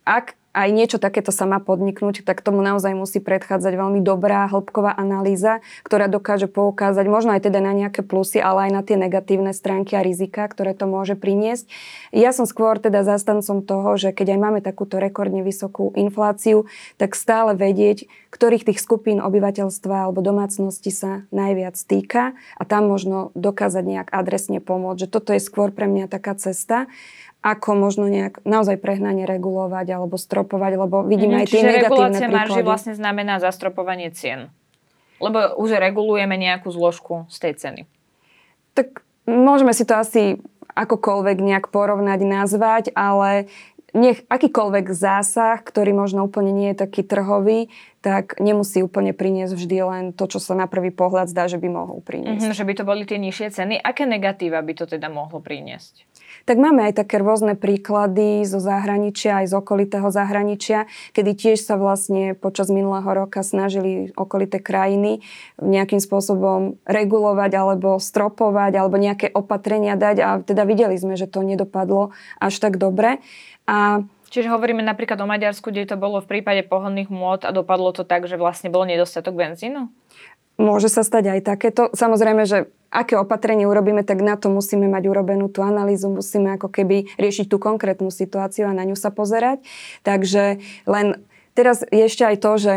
ak 0.07 0.39
aj 0.51 0.69
niečo 0.75 0.99
takéto 0.99 1.31
sa 1.31 1.47
má 1.47 1.63
podniknúť, 1.63 2.27
tak 2.27 2.43
tomu 2.43 2.59
naozaj 2.59 2.91
musí 2.99 3.23
predchádzať 3.23 3.71
veľmi 3.79 4.03
dobrá 4.03 4.51
hĺbková 4.51 4.99
analýza, 4.99 5.63
ktorá 5.87 6.11
dokáže 6.11 6.51
poukázať 6.51 7.07
možno 7.07 7.39
aj 7.39 7.47
teda 7.47 7.63
na 7.63 7.71
nejaké 7.71 8.03
plusy, 8.03 8.43
ale 8.43 8.67
aj 8.67 8.71
na 8.75 8.83
tie 8.83 8.99
negatívne 8.99 9.55
stránky 9.55 9.95
a 9.95 10.03
rizika, 10.03 10.43
ktoré 10.51 10.75
to 10.75 10.91
môže 10.91 11.15
priniesť. 11.15 11.71
Ja 12.11 12.35
som 12.35 12.51
skôr 12.51 12.83
teda 12.83 13.07
zastancom 13.07 13.63
toho, 13.63 13.95
že 13.95 14.11
keď 14.11 14.35
aj 14.35 14.39
máme 14.43 14.61
takúto 14.61 14.99
rekordne 14.99 15.47
vysokú 15.47 15.95
infláciu, 15.95 16.67
tak 16.99 17.15
stále 17.15 17.55
vedieť, 17.55 18.11
ktorých 18.35 18.67
tých 18.67 18.83
skupín 18.83 19.23
obyvateľstva 19.23 20.11
alebo 20.11 20.19
domácnosti 20.23 20.91
sa 20.91 21.27
najviac 21.31 21.79
týka 21.79 22.35
a 22.59 22.63
tam 22.67 22.91
možno 22.91 23.31
dokázať 23.39 23.85
nejak 23.87 24.09
adresne 24.11 24.59
pomôcť. 24.59 25.07
Že 25.07 25.13
toto 25.15 25.31
je 25.31 25.43
skôr 25.43 25.71
pre 25.71 25.87
mňa 25.87 26.11
taká 26.11 26.35
cesta 26.35 26.91
ako 27.41 27.73
možno 27.73 28.05
nejak 28.05 28.45
naozaj 28.45 28.77
prehnanie 28.77 29.25
regulovať 29.25 29.87
alebo 29.97 30.21
stropovať, 30.21 30.73
lebo 30.77 30.97
vidíme 31.09 31.41
mm, 31.41 31.41
aj 31.41 31.47
tie 31.49 31.63
negatívne 31.65 31.89
regulácia 31.89 32.29
marži 32.29 32.61
vlastne 32.61 32.93
znamená 32.93 33.41
zastropovanie 33.41 34.13
cien. 34.13 34.53
Lebo 35.21 35.57
už 35.57 35.77
regulujeme 35.77 36.37
nejakú 36.37 36.69
zložku 36.73 37.29
z 37.33 37.37
tej 37.41 37.53
ceny. 37.57 37.81
Tak 38.77 39.05
môžeme 39.25 39.73
si 39.73 39.85
to 39.89 39.97
asi 39.97 40.41
akokoľvek 40.73 41.39
nejak 41.41 41.67
porovnať, 41.73 42.21
nazvať, 42.25 42.85
ale 42.97 43.49
nech 43.91 44.23
akýkoľvek 44.31 44.87
zásah, 44.95 45.59
ktorý 45.61 45.91
možno 45.91 46.23
úplne 46.23 46.55
nie 46.55 46.71
je 46.73 46.79
taký 46.79 47.03
trhový, 47.03 47.75
tak 48.01 48.39
nemusí 48.39 48.81
úplne 48.81 49.11
priniesť 49.11 49.55
vždy 49.59 49.79
len 49.83 50.05
to, 50.15 50.31
čo 50.31 50.39
sa 50.39 50.55
na 50.55 50.71
prvý 50.71 50.95
pohľad 50.95 51.27
zdá, 51.27 51.51
že 51.51 51.59
by 51.59 51.69
mohol 51.69 51.99
priniesť. 52.01 52.39
Mm-hmm, 52.39 52.59
že 52.59 52.67
by 52.67 52.75
to 52.79 52.85
boli 52.87 53.03
tie 53.03 53.19
nižšie 53.19 53.49
ceny. 53.51 53.75
Aké 53.83 54.07
negatíva 54.07 54.63
by 54.63 54.73
to 54.79 54.85
teda 54.87 55.11
mohlo 55.11 55.43
priniesť? 55.43 56.07
Tak 56.51 56.59
máme 56.59 56.91
aj 56.91 57.07
také 57.07 57.23
rôzne 57.23 57.55
príklady 57.55 58.43
zo 58.43 58.59
zahraničia, 58.59 59.39
aj 59.39 59.47
z 59.47 59.55
okolitého 59.55 60.11
zahraničia, 60.11 60.91
kedy 61.15 61.39
tiež 61.39 61.63
sa 61.63 61.79
vlastne 61.79 62.35
počas 62.35 62.75
minulého 62.75 63.07
roka 63.07 63.47
snažili 63.47 64.11
okolité 64.19 64.59
krajiny 64.59 65.23
nejakým 65.63 66.03
spôsobom 66.03 66.75
regulovať 66.91 67.55
alebo 67.55 68.03
stropovať 68.03 68.83
alebo 68.83 68.99
nejaké 68.99 69.31
opatrenia 69.31 69.95
dať 69.95 70.17
a 70.19 70.29
teda 70.43 70.67
videli 70.67 70.99
sme, 70.99 71.15
že 71.15 71.31
to 71.31 71.47
nedopadlo 71.47 72.11
až 72.43 72.59
tak 72.59 72.83
dobre. 72.83 73.23
A 73.71 74.03
Čiže 74.31 74.47
hovoríme 74.47 74.79
napríklad 74.87 75.19
o 75.19 75.27
Maďarsku, 75.27 75.75
kde 75.75 75.91
to 75.91 75.99
bolo 75.99 76.23
v 76.23 76.39
prípade 76.39 76.63
pohodných 76.63 77.11
môd 77.11 77.43
a 77.43 77.51
dopadlo 77.51 77.91
to 77.91 78.07
tak, 78.07 78.31
že 78.31 78.39
vlastne 78.39 78.71
bol 78.71 78.87
nedostatok 78.87 79.35
benzínu? 79.35 79.91
Môže 80.61 80.93
sa 80.93 81.01
stať 81.01 81.33
aj 81.33 81.41
takéto. 81.41 81.89
Samozrejme, 81.97 82.45
že 82.45 82.69
aké 82.93 83.17
opatrenie 83.17 83.65
urobíme, 83.65 84.05
tak 84.05 84.21
na 84.21 84.37
to 84.37 84.53
musíme 84.53 84.85
mať 84.93 85.09
urobenú 85.09 85.49
tú 85.49 85.65
analýzu, 85.65 86.13
musíme 86.13 86.61
ako 86.61 86.69
keby 86.69 87.17
riešiť 87.17 87.49
tú 87.49 87.57
konkrétnu 87.57 88.13
situáciu 88.13 88.69
a 88.69 88.77
na 88.77 88.85
ňu 88.85 88.99
sa 88.99 89.09
pozerať. 89.09 89.65
Takže 90.05 90.61
len 90.85 91.07
teraz 91.57 91.81
je 91.89 92.05
ešte 92.05 92.29
aj 92.29 92.37
to, 92.45 92.53
že 92.61 92.75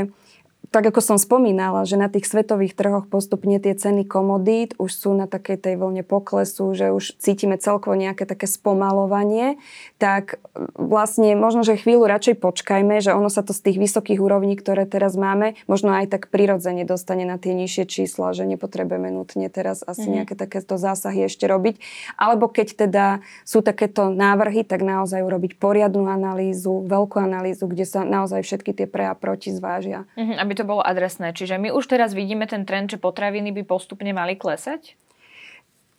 tak 0.74 0.90
ako 0.90 1.06
som 1.06 1.18
spomínala, 1.22 1.86
že 1.86 2.02
na 2.02 2.10
tých 2.10 2.26
svetových 2.26 2.74
trhoch 2.74 3.06
postupne 3.06 3.62
tie 3.62 3.78
ceny 3.78 4.10
komodít 4.10 4.74
už 4.82 4.90
sú 4.90 5.14
na 5.14 5.30
takej 5.30 5.62
tej 5.62 5.76
vlne 5.78 6.02
poklesu, 6.02 6.74
že 6.74 6.90
už 6.90 7.22
cítime 7.22 7.62
celkovo 7.62 7.94
nejaké 7.94 8.26
také 8.26 8.50
spomalovanie, 8.50 9.62
tak 10.02 10.42
vlastne 10.74 11.38
možno, 11.38 11.62
že 11.62 11.78
chvíľu 11.78 12.10
radšej 12.10 12.42
počkajme, 12.42 13.06
že 13.06 13.14
ono 13.14 13.30
sa 13.30 13.46
to 13.46 13.54
z 13.54 13.70
tých 13.70 13.78
vysokých 13.78 14.18
úrovní, 14.18 14.58
ktoré 14.58 14.90
teraz 14.90 15.14
máme, 15.14 15.54
možno 15.70 15.94
aj 15.94 16.10
tak 16.10 16.34
prirodzene 16.34 16.90
dostane 16.90 17.30
na 17.30 17.38
tie 17.38 17.54
nižšie 17.54 17.86
čísla, 17.86 18.34
že 18.34 18.50
nepotrebujeme 18.50 19.14
nutne 19.14 19.54
teraz 19.54 19.86
asi 19.86 20.10
mm-hmm. 20.10 20.16
nejaké 20.26 20.34
takéto 20.34 20.82
zásahy 20.82 21.30
ešte 21.30 21.46
robiť. 21.46 21.78
Alebo 22.18 22.50
keď 22.50 22.90
teda 22.90 23.06
sú 23.46 23.62
takéto 23.62 24.10
návrhy, 24.10 24.66
tak 24.66 24.82
naozaj 24.82 25.22
urobiť 25.22 25.62
poriadnu 25.62 26.10
analýzu, 26.10 26.82
veľkú 26.90 27.22
analýzu, 27.22 27.70
kde 27.70 27.86
sa 27.86 28.02
naozaj 28.02 28.42
všetky 28.42 28.74
tie 28.74 28.90
pre 28.90 29.06
a 29.06 29.14
proti 29.14 29.54
zvážia. 29.54 30.10
Mm-hmm, 30.18 30.42
aby 30.42 30.54
to 30.58 30.63
to 30.64 30.72
bolo 30.72 30.80
adresné. 30.80 31.36
Čiže 31.36 31.60
my 31.60 31.76
už 31.76 31.92
teraz 31.92 32.16
vidíme 32.16 32.48
ten 32.48 32.64
trend, 32.64 32.88
že 32.88 32.96
potraviny 32.96 33.52
by 33.52 33.68
postupne 33.68 34.08
mali 34.16 34.40
klesať? 34.40 34.96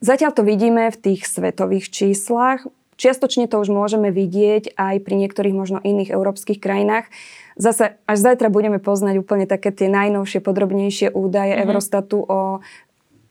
Zatiaľ 0.00 0.32
to 0.32 0.40
vidíme 0.40 0.88
v 0.88 0.96
tých 0.96 1.28
svetových 1.28 1.92
číslach. 1.92 2.64
Čiastočne 2.96 3.44
to 3.44 3.60
už 3.60 3.68
môžeme 3.68 4.08
vidieť 4.08 4.72
aj 4.80 5.04
pri 5.04 5.14
niektorých 5.20 5.52
možno 5.52 5.78
iných 5.84 6.14
európskych 6.14 6.62
krajinách. 6.62 7.12
Zase 7.60 8.00
až 8.08 8.18
zajtra 8.18 8.48
budeme 8.48 8.80
poznať 8.80 9.20
úplne 9.20 9.44
také 9.44 9.68
tie 9.74 9.92
najnovšie, 9.92 10.40
podrobnejšie 10.40 11.12
údaje 11.12 11.52
mm-hmm. 11.52 11.64
Eurostatu 11.68 12.18
o 12.24 12.40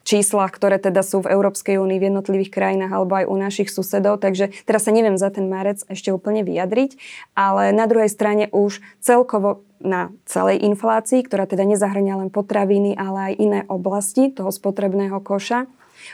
číslach, 0.03 0.51
ktoré 0.51 0.77
teda 0.77 0.99
sú 1.01 1.23
v 1.23 1.31
Európskej 1.31 1.79
únii 1.79 1.97
v 1.99 2.07
jednotlivých 2.11 2.51
krajinách 2.51 2.91
alebo 2.91 3.23
aj 3.23 3.25
u 3.25 3.35
našich 3.39 3.71
susedov, 3.71 4.19
takže 4.19 4.51
teraz 4.67 4.83
sa 4.85 4.91
neviem 4.91 5.15
za 5.15 5.31
ten 5.31 5.47
marec 5.47 5.79
ešte 5.87 6.11
úplne 6.11 6.43
vyjadriť, 6.43 6.99
ale 7.33 7.71
na 7.71 7.87
druhej 7.87 8.11
strane 8.11 8.51
už 8.51 8.83
celkovo 8.99 9.63
na 9.83 10.09
celej 10.23 10.63
inflácii, 10.63 11.21
ktorá 11.27 11.45
teda 11.45 11.67
nezahrňa 11.67 12.25
len 12.25 12.29
potraviny, 12.31 12.95
ale 12.95 13.31
aj 13.31 13.33
iné 13.37 13.59
oblasti 13.67 14.31
toho 14.31 14.49
spotrebného 14.49 15.19
koša, 15.19 15.67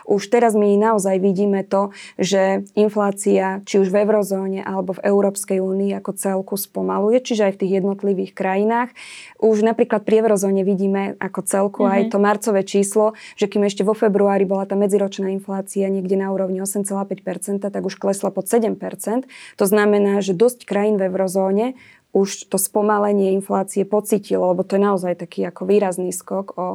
už 0.06 0.30
teraz 0.30 0.54
my 0.54 0.78
naozaj 0.78 1.18
vidíme 1.18 1.66
to, 1.66 1.90
že 2.20 2.66
inflácia 2.78 3.62
či 3.66 3.82
už 3.82 3.90
v 3.90 4.06
eurozóne 4.06 4.62
alebo 4.62 4.96
v 4.98 5.04
Európskej 5.06 5.60
únii 5.60 5.98
ako 5.98 6.12
celku 6.16 6.56
spomaluje, 6.56 7.22
čiže 7.24 7.50
aj 7.50 7.54
v 7.58 7.60
tých 7.66 7.76
jednotlivých 7.82 8.32
krajinách. 8.36 8.90
Už 9.42 9.66
napríklad 9.66 10.06
pri 10.06 10.26
eurozóne 10.26 10.62
vidíme 10.62 11.18
ako 11.18 11.40
celku 11.46 11.82
mm-hmm. 11.86 11.96
aj 11.96 12.02
mhm. 12.06 12.10
to 12.12 12.18
marcové 12.20 12.62
číslo, 12.66 13.06
že 13.36 13.50
kým 13.50 13.66
ešte 13.66 13.86
vo 13.86 13.98
februári 13.98 14.46
bola 14.46 14.68
tá 14.70 14.76
medziročná 14.78 15.32
inflácia 15.34 15.90
niekde 15.90 16.20
na 16.20 16.30
úrovni 16.30 16.62
8,5%, 16.62 17.64
tak 17.64 17.82
už 17.84 17.96
klesla 17.98 18.30
pod 18.30 18.46
7%. 18.46 18.78
To 19.58 19.66
znamená, 19.66 20.22
že 20.22 20.38
dosť 20.38 20.66
krajín 20.68 21.00
v 21.00 21.10
eurozóne 21.10 21.66
už 22.12 22.50
to 22.50 22.58
spomalenie 22.58 23.34
inflácie 23.38 23.86
pocitilo, 23.86 24.52
lebo 24.52 24.66
to 24.66 24.76
je 24.78 24.84
naozaj 24.84 25.14
taký 25.18 25.46
ako 25.46 25.70
výrazný 25.70 26.10
skok 26.10 26.58
o 26.58 26.68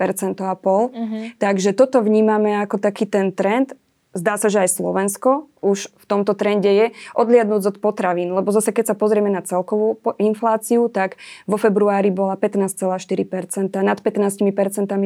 percento 0.00 0.46
a 0.46 0.54
pol. 0.58 0.90
Uh-huh. 0.90 1.30
Takže 1.38 1.74
toto 1.74 2.02
vnímame 2.02 2.58
ako 2.58 2.78
taký 2.82 3.06
ten 3.06 3.30
trend. 3.30 3.74
Zdá 4.14 4.38
sa, 4.38 4.50
že 4.50 4.66
aj 4.66 4.70
Slovensko 4.74 5.51
už 5.62 5.94
v 5.94 6.04
tomto 6.10 6.34
trende 6.34 6.68
je, 6.68 6.86
odliadnúť 7.14 7.72
od 7.72 7.76
potravín. 7.78 8.34
Lebo 8.34 8.50
zase, 8.50 8.74
keď 8.74 8.92
sa 8.92 8.96
pozrieme 8.98 9.30
na 9.30 9.40
celkovú 9.46 10.02
infláciu, 10.18 10.90
tak 10.90 11.16
vo 11.46 11.54
februári 11.56 12.10
bola 12.10 12.34
15,4%, 12.34 13.70
nad 13.80 13.98
15% 14.02 14.42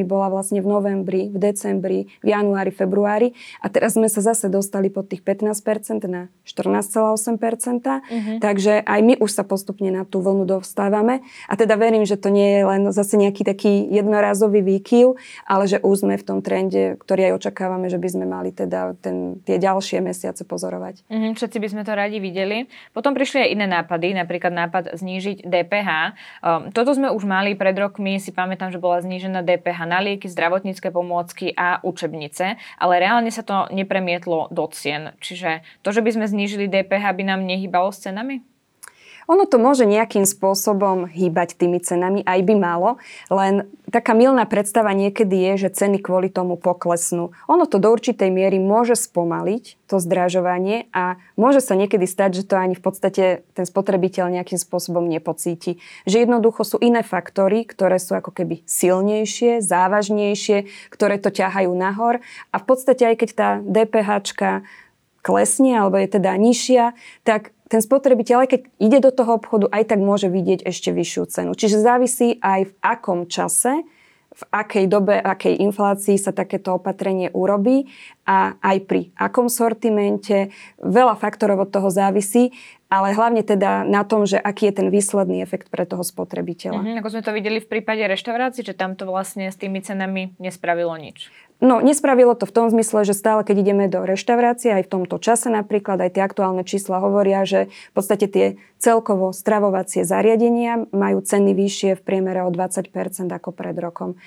bola 0.03 0.27
vlastne 0.33 0.59
v 0.59 0.67
novembri, 0.67 1.29
v 1.29 1.37
decembri, 1.37 1.99
v 2.25 2.27
januári, 2.33 2.73
februári 2.73 3.37
a 3.61 3.69
teraz 3.69 3.93
sme 3.93 4.09
sa 4.09 4.25
zase 4.25 4.49
dostali 4.49 4.89
pod 4.89 5.13
tých 5.13 5.21
15% 5.21 6.01
na 6.09 6.33
14,8%. 6.43 7.37
Uh-huh. 7.37 8.37
Takže 8.41 8.81
aj 8.81 8.99
my 9.05 9.13
už 9.21 9.29
sa 9.29 9.45
postupne 9.45 9.93
na 9.93 10.03
tú 10.09 10.25
vlnu 10.25 10.49
dostávame 10.49 11.21
a 11.45 11.53
teda 11.53 11.77
verím, 11.77 12.03
že 12.09 12.17
to 12.17 12.33
nie 12.33 12.57
je 12.57 12.63
len 12.65 12.81
zase 12.89 13.13
nejaký 13.21 13.45
taký 13.45 13.85
jednorazový 13.93 14.65
výkyv, 14.65 15.19
ale 15.45 15.69
že 15.69 15.77
už 15.77 16.07
sme 16.07 16.15
v 16.17 16.25
tom 16.25 16.39
trende, 16.41 16.97
ktorý 16.97 17.29
aj 17.31 17.45
očakávame, 17.45 17.93
že 17.93 18.01
by 18.01 18.09
sme 18.09 18.25
mali 18.25 18.49
teda 18.49 18.97
ten, 18.97 19.37
tie 19.45 19.61
ďalšie 19.61 20.01
mesiace 20.01 20.46
pozorovať. 20.47 21.03
Mm-hmm, 21.11 21.35
všetci 21.35 21.57
by 21.59 21.67
sme 21.67 21.83
to 21.83 21.93
radi 21.93 22.17
videli. 22.23 22.71
Potom 22.95 23.11
prišli 23.11 23.43
aj 23.43 23.49
iné 23.53 23.67
nápady, 23.67 24.15
napríklad 24.15 24.55
nápad 24.55 24.95
znížiť 24.95 25.43
DPH. 25.43 25.89
Um, 26.41 26.71
toto 26.71 26.95
sme 26.95 27.11
už 27.11 27.27
mali 27.27 27.53
pred 27.53 27.75
rokmi, 27.75 28.17
si 28.17 28.31
pamätám, 28.31 28.71
že 28.71 28.79
bola 28.79 29.03
znížená 29.03 29.43
DPH 29.43 29.79
na 29.83 29.99
lieky, 29.99 30.31
zdravotnícke 30.31 30.89
pomôcky 30.89 31.51
a 31.53 31.83
učebnice, 31.83 32.57
ale 32.79 32.93
reálne 32.97 33.29
sa 33.29 33.43
to 33.43 33.67
nepremietlo 33.69 34.47
do 34.49 34.65
cien. 34.71 35.13
Čiže 35.19 35.61
to, 35.83 35.91
že 35.91 36.01
by 36.01 36.09
sme 36.15 36.25
znížili 36.25 36.71
DPH, 36.71 37.03
by 37.13 37.23
nám 37.27 37.43
nehýbalo 37.43 37.91
s 37.91 38.01
cenami? 38.07 38.41
Ono 39.27 39.43
to 39.43 39.59
môže 39.59 39.83
nejakým 39.83 40.23
spôsobom 40.23 41.11
hýbať 41.11 41.59
tými 41.59 41.83
cenami, 41.83 42.23
aj 42.23 42.39
by 42.47 42.55
malo, 42.55 42.95
len 43.27 43.67
taká 43.91 44.15
milná 44.15 44.47
predstava 44.47 44.95
niekedy 44.95 45.51
je, 45.51 45.67
že 45.67 45.83
ceny 45.83 45.99
kvôli 45.99 46.31
tomu 46.31 46.55
poklesnú. 46.55 47.35
Ono 47.51 47.67
to 47.67 47.75
do 47.75 47.91
určitej 47.91 48.31
miery 48.31 48.55
môže 48.55 48.95
spomaliť, 48.95 49.83
to 49.87 49.99
zdražovanie 49.99 50.87
a 50.95 51.19
môže 51.35 51.59
sa 51.59 51.75
niekedy 51.75 52.07
stať, 52.07 52.43
že 52.43 52.47
to 52.47 52.55
ani 52.55 52.75
v 52.75 52.83
podstate 52.83 53.23
ten 53.51 53.65
spotrebiteľ 53.67 54.31
nejakým 54.31 54.59
spôsobom 54.59 55.03
nepocíti. 55.03 55.79
Že 56.07 56.27
jednoducho 56.27 56.63
sú 56.63 56.79
iné 56.79 57.03
faktory, 57.03 57.67
ktoré 57.67 57.99
sú 57.99 58.15
ako 58.15 58.31
keby 58.31 58.63
silnejšie, 58.63 59.59
závažnejšie, 59.59 60.67
ktoré 60.87 61.19
to 61.19 61.35
ťahajú 61.35 61.71
nahor 61.75 62.23
a 62.51 62.55
v 62.59 62.65
podstate 62.67 63.03
aj 63.03 63.15
keď 63.19 63.29
tá 63.35 63.49
DPH 63.59 64.23
klesne 65.27 65.75
alebo 65.75 65.99
je 65.99 66.07
teda 66.07 66.31
nižšia, 66.39 66.95
tak 67.27 67.51
ten 67.67 67.81
spotrebiteľ, 67.83 68.47
aj 68.47 68.49
keď 68.49 68.61
ide 68.79 68.99
do 69.03 69.11
toho 69.11 69.37
obchodu, 69.37 69.67
aj 69.71 69.93
tak 69.93 69.99
môže 69.99 70.31
vidieť 70.31 70.63
ešte 70.63 70.95
vyššiu 70.95 71.23
cenu. 71.27 71.51
Čiže 71.53 71.83
závisí 71.83 72.39
aj 72.39 72.71
v 72.71 72.73
akom 72.79 73.27
čase, 73.27 73.83
v 74.37 74.43
akej 74.53 74.85
dobe, 74.85 75.17
akej 75.17 75.57
inflácii 75.65 76.13
sa 76.21 76.29
takéto 76.29 76.77
opatrenie 76.77 77.33
urobí 77.33 77.89
a 78.29 78.53
aj 78.61 78.77
pri 78.85 79.01
akom 79.17 79.49
sortimente. 79.49 80.53
Veľa 80.77 81.17
faktorov 81.17 81.65
od 81.65 81.73
toho 81.73 81.89
závisí, 81.89 82.53
ale 82.85 83.17
hlavne 83.17 83.41
teda 83.41 83.81
na 83.81 84.05
tom, 84.05 84.29
že 84.29 84.37
aký 84.37 84.69
je 84.69 84.77
ten 84.77 84.87
výsledný 84.93 85.41
efekt 85.41 85.73
pre 85.73 85.89
toho 85.89 86.05
spotrebiteľa. 86.05 86.79
Mm-hmm, 86.79 86.99
ako 87.01 87.09
sme 87.17 87.25
to 87.25 87.33
videli 87.33 87.57
v 87.57 87.67
prípade 87.67 88.05
reštaurácií, 88.05 88.61
že 88.61 88.77
tam 88.77 88.93
to 88.93 89.09
vlastne 89.09 89.49
s 89.49 89.57
tými 89.57 89.81
cenami 89.81 90.37
nespravilo 90.37 90.93
nič. 90.95 91.33
No, 91.57 91.81
nespravilo 91.81 92.37
to 92.37 92.45
v 92.45 92.53
tom 92.53 92.69
zmysle, 92.69 93.01
že 93.01 93.17
stále, 93.17 93.41
keď 93.41 93.55
ideme 93.65 93.85
do 93.89 94.05
reštaurácie, 94.05 94.77
aj 94.77 94.85
v 94.85 94.91
tomto 94.93 95.17
čase 95.17 95.49
napríklad, 95.49 95.97
aj 95.97 96.13
tie 96.13 96.21
aktuálne 96.21 96.61
čísla 96.61 97.01
hovoria, 97.01 97.49
že 97.49 97.73
v 97.89 97.93
podstate 97.97 98.29
tie 98.29 98.45
celkovo 98.77 99.33
stravovacie 99.33 100.05
zariadenia 100.05 100.85
majú 100.93 101.17
ceny 101.25 101.57
vyššie 101.57 101.97
v 101.97 102.05
priemere 102.05 102.45
o 102.45 102.53
20% 102.53 102.93
ako 103.33 103.49
pred 103.57 103.73
rokom. 103.81 104.21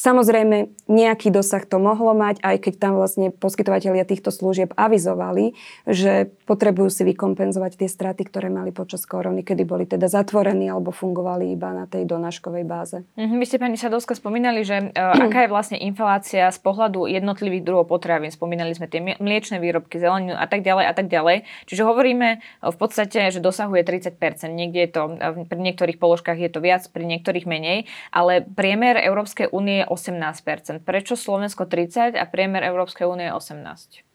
Samozrejme, 0.00 0.88
nejaký 0.88 1.28
dosah 1.28 1.60
to 1.68 1.76
mohlo 1.76 2.16
mať, 2.16 2.40
aj 2.40 2.56
keď 2.64 2.74
tam 2.80 2.96
vlastne 2.96 3.28
poskytovateľia 3.36 4.08
týchto 4.08 4.32
služieb 4.32 4.72
avizovali, 4.72 5.52
že 5.84 6.32
potrebujú 6.48 6.88
si 6.88 7.04
vykompenzovať 7.04 7.76
tie 7.76 7.84
straty, 7.84 8.24
ktoré 8.24 8.48
mali 8.48 8.72
počas 8.72 9.04
korony, 9.04 9.44
kedy 9.44 9.68
boli 9.68 9.84
teda 9.84 10.08
zatvorení 10.08 10.72
alebo 10.72 10.88
fungovali 10.88 11.52
iba 11.52 11.76
na 11.76 11.84
tej 11.84 12.08
donáškovej 12.08 12.64
báze. 12.64 13.04
Mhm, 13.20 13.36
vy 13.36 13.44
ste 13.44 13.60
pani 13.60 13.76
Sadovská 13.76 14.16
spomínali, 14.16 14.64
že 14.64 14.88
uh, 14.88 15.20
aká 15.28 15.44
je 15.44 15.52
vlastne 15.52 15.76
inflácia 15.76 16.48
z 16.48 16.58
pohľadu 16.64 17.04
jednotlivých 17.04 17.68
druhov 17.68 17.92
potravín. 17.92 18.32
Spomínali 18.32 18.72
sme 18.72 18.88
tie 18.88 19.04
mliečne 19.04 19.60
výrobky, 19.60 20.00
zeleninu 20.00 20.32
a 20.32 20.48
tak 20.48 20.64
ďalej 20.64 20.84
a 20.88 20.92
tak 20.96 21.12
ďalej. 21.12 21.44
Čiže 21.68 21.84
hovoríme 21.84 22.40
v 22.64 22.76
podstate, 22.80 23.28
že 23.28 23.44
dosahuje 23.44 23.84
30%. 23.84 24.16
Niekde 24.48 24.80
je 24.80 24.90
to, 24.96 25.02
pri 25.44 25.60
niektorých 25.60 26.00
položkách 26.00 26.40
je 26.40 26.48
to 26.48 26.64
viac, 26.64 26.88
pri 26.88 27.04
niektorých 27.04 27.44
menej, 27.44 27.84
ale 28.08 28.48
priemer 28.48 28.96
Európskej 28.96 29.52
únie 29.52 29.89
18%. 29.90 30.86
Prečo 30.86 31.18
Slovensko 31.18 31.66
30 31.66 32.14
a 32.14 32.24
priemer 32.30 32.62
Európskej 32.62 33.10
únie 33.10 33.26
18? 33.26 34.06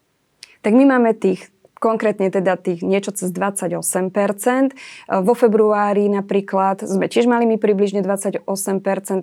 Tak 0.64 0.72
my 0.74 0.86
máme 0.88 1.12
tých 1.14 1.52
konkrétne 1.86 2.34
teda 2.34 2.58
tých 2.58 2.82
niečo 2.82 3.14
cez 3.14 3.30
28%. 3.30 4.74
Vo 5.22 5.34
februári 5.38 6.10
napríklad 6.10 6.82
sme 6.82 7.06
tiež 7.06 7.30
mali 7.30 7.46
my 7.46 7.62
približne 7.62 8.02
28%, 8.02 8.42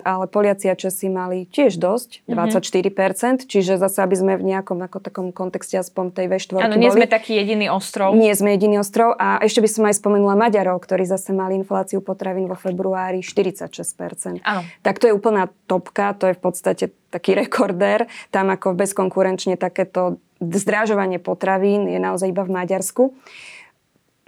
ale 0.07 0.25
Poliaci 0.31 0.71
a 0.71 0.79
Česi 0.79 1.11
mali 1.11 1.51
tiež 1.51 1.83
dosť, 1.83 2.23
24%, 2.31 2.63
mm-hmm. 2.71 3.51
čiže 3.51 3.83
zase, 3.83 3.99
aby 4.07 4.15
sme 4.15 4.33
v 4.39 4.55
nejakom 4.55 4.79
ako 4.79 4.99
takom 5.03 5.27
kontexte 5.35 5.75
aspoň 5.83 6.15
tej 6.15 6.27
V4 6.31 6.71
Áno, 6.71 6.79
nie 6.79 6.87
boli. 6.87 7.03
sme 7.03 7.07
taký 7.11 7.35
jediný 7.43 7.67
ostrov. 7.75 8.15
Nie 8.15 8.39
sme 8.39 8.55
jediný 8.55 8.79
ostrov 8.79 9.19
a 9.19 9.43
ešte 9.43 9.59
by 9.59 9.69
som 9.69 9.83
aj 9.91 9.99
spomenula 9.99 10.39
Maďarov, 10.39 10.79
ktorí 10.79 11.03
zase 11.03 11.35
mali 11.35 11.59
infláciu 11.59 11.99
potravín 11.99 12.47
vo 12.47 12.55
februári 12.55 13.27
46%. 13.27 14.39
Áno. 14.47 14.63
Tak 14.87 15.03
to 15.03 15.11
je 15.11 15.13
úplná 15.17 15.51
topka, 15.67 16.15
to 16.15 16.31
je 16.31 16.35
v 16.39 16.41
podstate 16.41 16.85
taký 17.11 17.35
rekordér. 17.43 18.07
Tam 18.31 18.49
ako 18.55 18.79
bezkonkurenčne 18.79 19.59
takéto 19.59 20.23
zdražovanie 20.43 21.23
potravín 21.23 21.87
je 21.87 22.03
naozaj 22.03 22.35
iba 22.35 22.43
v 22.43 22.55
Maďarsku. 22.59 23.15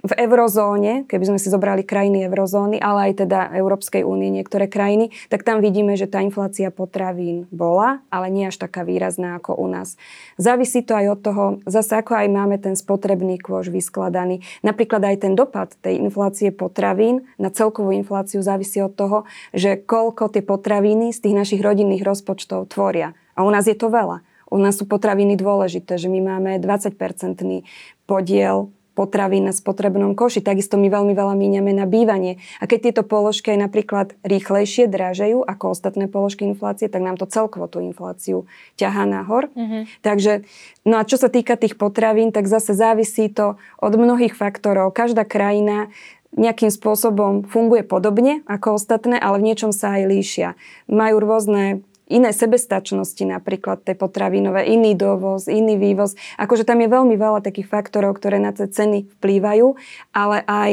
v 0.05 0.13
eurozóne, 0.21 1.09
keby 1.09 1.33
sme 1.33 1.39
si 1.41 1.49
zobrali 1.49 1.81
krajiny 1.81 2.29
eurozóny, 2.29 2.77
ale 2.77 3.09
aj 3.11 3.25
teda 3.25 3.49
Európskej 3.57 4.05
únie, 4.05 4.29
niektoré 4.29 4.69
krajiny, 4.69 5.09
tak 5.33 5.41
tam 5.41 5.65
vidíme, 5.65 5.97
že 5.97 6.05
tá 6.05 6.21
inflácia 6.21 6.69
potravín 6.69 7.49
bola, 7.49 8.05
ale 8.13 8.29
nie 8.29 8.45
až 8.45 8.61
taká 8.61 8.85
výrazná 8.85 9.41
ako 9.41 9.57
u 9.57 9.65
nás. 9.65 9.97
Závisí 10.37 10.85
to 10.85 10.93
aj 10.93 11.05
od 11.09 11.19
toho, 11.25 11.43
zase 11.65 11.97
ako 11.97 12.21
aj 12.21 12.27
máme 12.29 12.61
ten 12.61 12.77
spotrebný 12.77 13.41
kôž 13.41 13.73
vyskladaný. 13.73 14.45
Napríklad 14.61 15.01
aj 15.01 15.25
ten 15.25 15.33
dopad 15.33 15.73
tej 15.81 15.97
inflácie 15.97 16.53
potravín 16.53 17.25
na 17.41 17.49
celkovú 17.49 17.89
infláciu 17.89 18.45
závisí 18.45 18.85
od 18.85 18.93
toho, 18.93 19.25
že 19.57 19.81
koľko 19.81 20.29
tie 20.29 20.45
potraviny 20.45 21.17
z 21.17 21.19
tých 21.25 21.35
našich 21.35 21.61
rodinných 21.65 22.05
rozpočtov 22.05 22.69
tvoria. 22.69 23.17
A 23.33 23.43
u 23.43 23.49
nás 23.49 23.65
je 23.65 23.75
to 23.75 23.89
veľa. 23.89 24.21
U 24.55 24.59
nás 24.63 24.79
sú 24.79 24.87
potraviny 24.87 25.35
dôležité, 25.35 25.99
že 25.99 26.07
my 26.07 26.23
máme 26.23 26.63
20-percentný 26.63 27.67
podiel 28.07 28.71
potravín 28.95 29.43
na 29.43 29.51
spotrebnom 29.51 30.15
koši. 30.15 30.39
Takisto 30.39 30.79
my 30.79 30.87
veľmi 30.87 31.11
veľa 31.11 31.35
míňame 31.35 31.75
na 31.75 31.83
bývanie. 31.83 32.39
A 32.63 32.65
keď 32.65 32.89
tieto 32.89 33.03
položky 33.03 33.51
aj 33.51 33.67
napríklad 33.67 34.07
rýchlejšie 34.23 34.87
drážajú 34.87 35.43
ako 35.43 35.75
ostatné 35.75 36.07
položky 36.07 36.47
inflácie, 36.47 36.87
tak 36.87 37.03
nám 37.03 37.19
to 37.19 37.27
celkovo 37.27 37.67
tú 37.67 37.83
infláciu 37.83 38.47
ťahá 38.79 39.03
nahor. 39.03 39.51
Mm-hmm. 39.51 39.99
Takže, 39.99 40.47
no 40.87 40.95
a 40.97 41.03
čo 41.03 41.19
sa 41.19 41.27
týka 41.27 41.59
tých 41.59 41.75
potravín, 41.75 42.31
tak 42.31 42.47
zase 42.47 42.71
závisí 42.71 43.27
to 43.27 43.59
od 43.83 43.93
mnohých 43.99 44.33
faktorov. 44.33 44.95
Každá 44.95 45.27
krajina 45.27 45.91
nejakým 46.35 46.71
spôsobom 46.71 47.43
funguje 47.47 47.83
podobne 47.83 48.43
ako 48.47 48.79
ostatné, 48.79 49.19
ale 49.19 49.43
v 49.43 49.51
niečom 49.51 49.71
sa 49.75 49.99
aj 49.99 50.03
líšia. 50.07 50.49
Majú 50.87 51.19
rôzne 51.19 51.83
iné 52.05 52.29
sebestačnosti, 52.29 53.21
napríklad 53.25 53.81
tej 53.81 53.97
potravinové, 53.97 54.69
iný 54.69 54.93
dovoz, 54.93 55.49
iný 55.49 55.77
vývoz. 55.77 56.13
Akože 56.37 56.65
tam 56.65 56.81
je 56.81 56.89
veľmi 56.89 57.15
veľa 57.17 57.41
takých 57.41 57.69
faktorov, 57.69 58.17
ktoré 58.17 58.37
na 58.37 58.53
tie 58.53 58.69
ceny 58.69 59.09
vplývajú, 59.17 59.67
ale 60.13 60.37
aj 60.45 60.71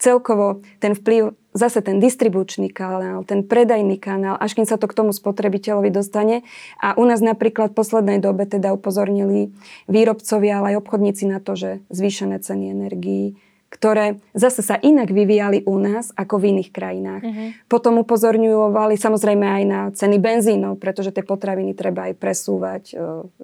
celkovo 0.00 0.64
ten 0.80 0.96
vplyv, 0.96 1.36
zase 1.52 1.84
ten 1.84 2.00
distribučný 2.00 2.72
kanál, 2.72 3.20
ten 3.28 3.44
predajný 3.44 4.00
kanál, 4.00 4.40
až 4.40 4.56
kým 4.56 4.64
sa 4.64 4.80
to 4.80 4.88
k 4.88 4.96
tomu 4.96 5.12
spotrebiteľovi 5.12 5.92
dostane. 5.92 6.42
A 6.80 6.96
u 6.96 7.04
nás 7.04 7.20
napríklad 7.20 7.76
v 7.76 7.78
poslednej 7.84 8.18
dobe 8.18 8.48
teda 8.48 8.72
upozornili 8.72 9.52
výrobcovia, 9.84 10.64
ale 10.64 10.74
aj 10.74 10.80
obchodníci 10.80 11.28
na 11.28 11.38
to, 11.44 11.52
že 11.54 11.70
zvýšené 11.92 12.40
ceny 12.40 12.72
energií 12.72 13.36
ktoré 13.70 14.18
zase 14.34 14.66
sa 14.66 14.76
inak 14.82 15.14
vyvíjali 15.14 15.62
u 15.62 15.78
nás 15.78 16.10
ako 16.18 16.42
v 16.42 16.58
iných 16.58 16.70
krajinách. 16.74 17.22
Uh-huh. 17.22 17.48
Potom 17.70 18.02
upozorňovali 18.02 18.98
samozrejme 18.98 19.46
aj 19.46 19.62
na 19.64 19.80
ceny 19.94 20.18
benzínov, 20.18 20.82
pretože 20.82 21.14
tie 21.14 21.22
potraviny 21.22 21.72
treba 21.78 22.10
aj 22.10 22.14
presúvať 22.18 22.82
e, 22.90 22.94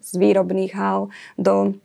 z 0.03 0.11
výrobných 0.19 0.75
hal 0.75 1.15
do 1.39 1.79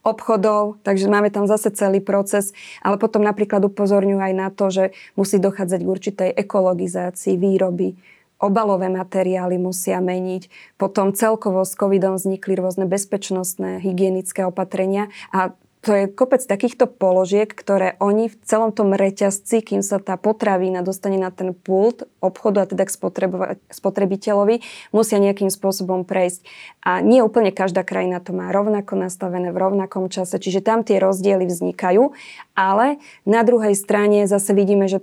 obchodov, 0.00 0.80
takže 0.80 1.12
máme 1.12 1.28
tam 1.28 1.44
zase 1.44 1.68
celý 1.76 2.00
proces, 2.00 2.56
ale 2.80 2.96
potom 2.96 3.20
napríklad 3.20 3.60
upozorňujú 3.68 4.16
aj 4.16 4.32
na 4.32 4.48
to, 4.48 4.72
že 4.72 4.84
musí 5.12 5.36
dochádzať 5.36 5.80
k 5.84 5.92
určitej 5.92 6.30
ekologizácii 6.40 7.36
výroby, 7.36 8.00
obalové 8.40 8.88
materiály 8.88 9.60
musia 9.60 10.00
meniť. 10.00 10.48
Potom 10.80 11.12
celkovo 11.12 11.60
s 11.68 11.76
covidom 11.76 12.16
vznikli 12.16 12.56
rôzne 12.56 12.88
bezpečnostné, 12.88 13.84
hygienické 13.84 14.48
opatrenia 14.48 15.12
a 15.28 15.52
to 15.80 15.96
je 15.96 16.12
kopec 16.12 16.44
takýchto 16.44 16.84
položiek, 16.84 17.48
ktoré 17.48 17.96
oni 18.04 18.28
v 18.28 18.36
celom 18.44 18.68
tom 18.68 18.92
reťazci, 18.92 19.64
kým 19.64 19.80
sa 19.80 19.96
tá 19.96 20.20
potravína 20.20 20.84
dostane 20.84 21.16
na 21.16 21.32
ten 21.32 21.56
pult 21.56 22.04
obchodu 22.20 22.64
a 22.64 22.68
teda 22.68 22.84
k 22.84 22.92
spotrebiteľovi, 23.72 24.60
musia 24.92 25.16
nejakým 25.16 25.48
spôsobom 25.48 26.04
prejsť. 26.04 26.44
A 26.84 27.00
nie 27.00 27.24
úplne 27.24 27.48
každá 27.48 27.80
krajina 27.80 28.20
to 28.20 28.36
má 28.36 28.52
rovnako 28.52 29.00
nastavené 29.00 29.56
v 29.56 29.60
rovnakom 29.60 30.12
čase, 30.12 30.36
čiže 30.36 30.60
tam 30.60 30.84
tie 30.84 31.00
rozdiely 31.00 31.48
vznikajú, 31.48 32.12
ale 32.52 33.00
na 33.24 33.40
druhej 33.40 33.72
strane 33.72 34.28
zase 34.28 34.52
vidíme, 34.52 34.84
že 34.84 35.00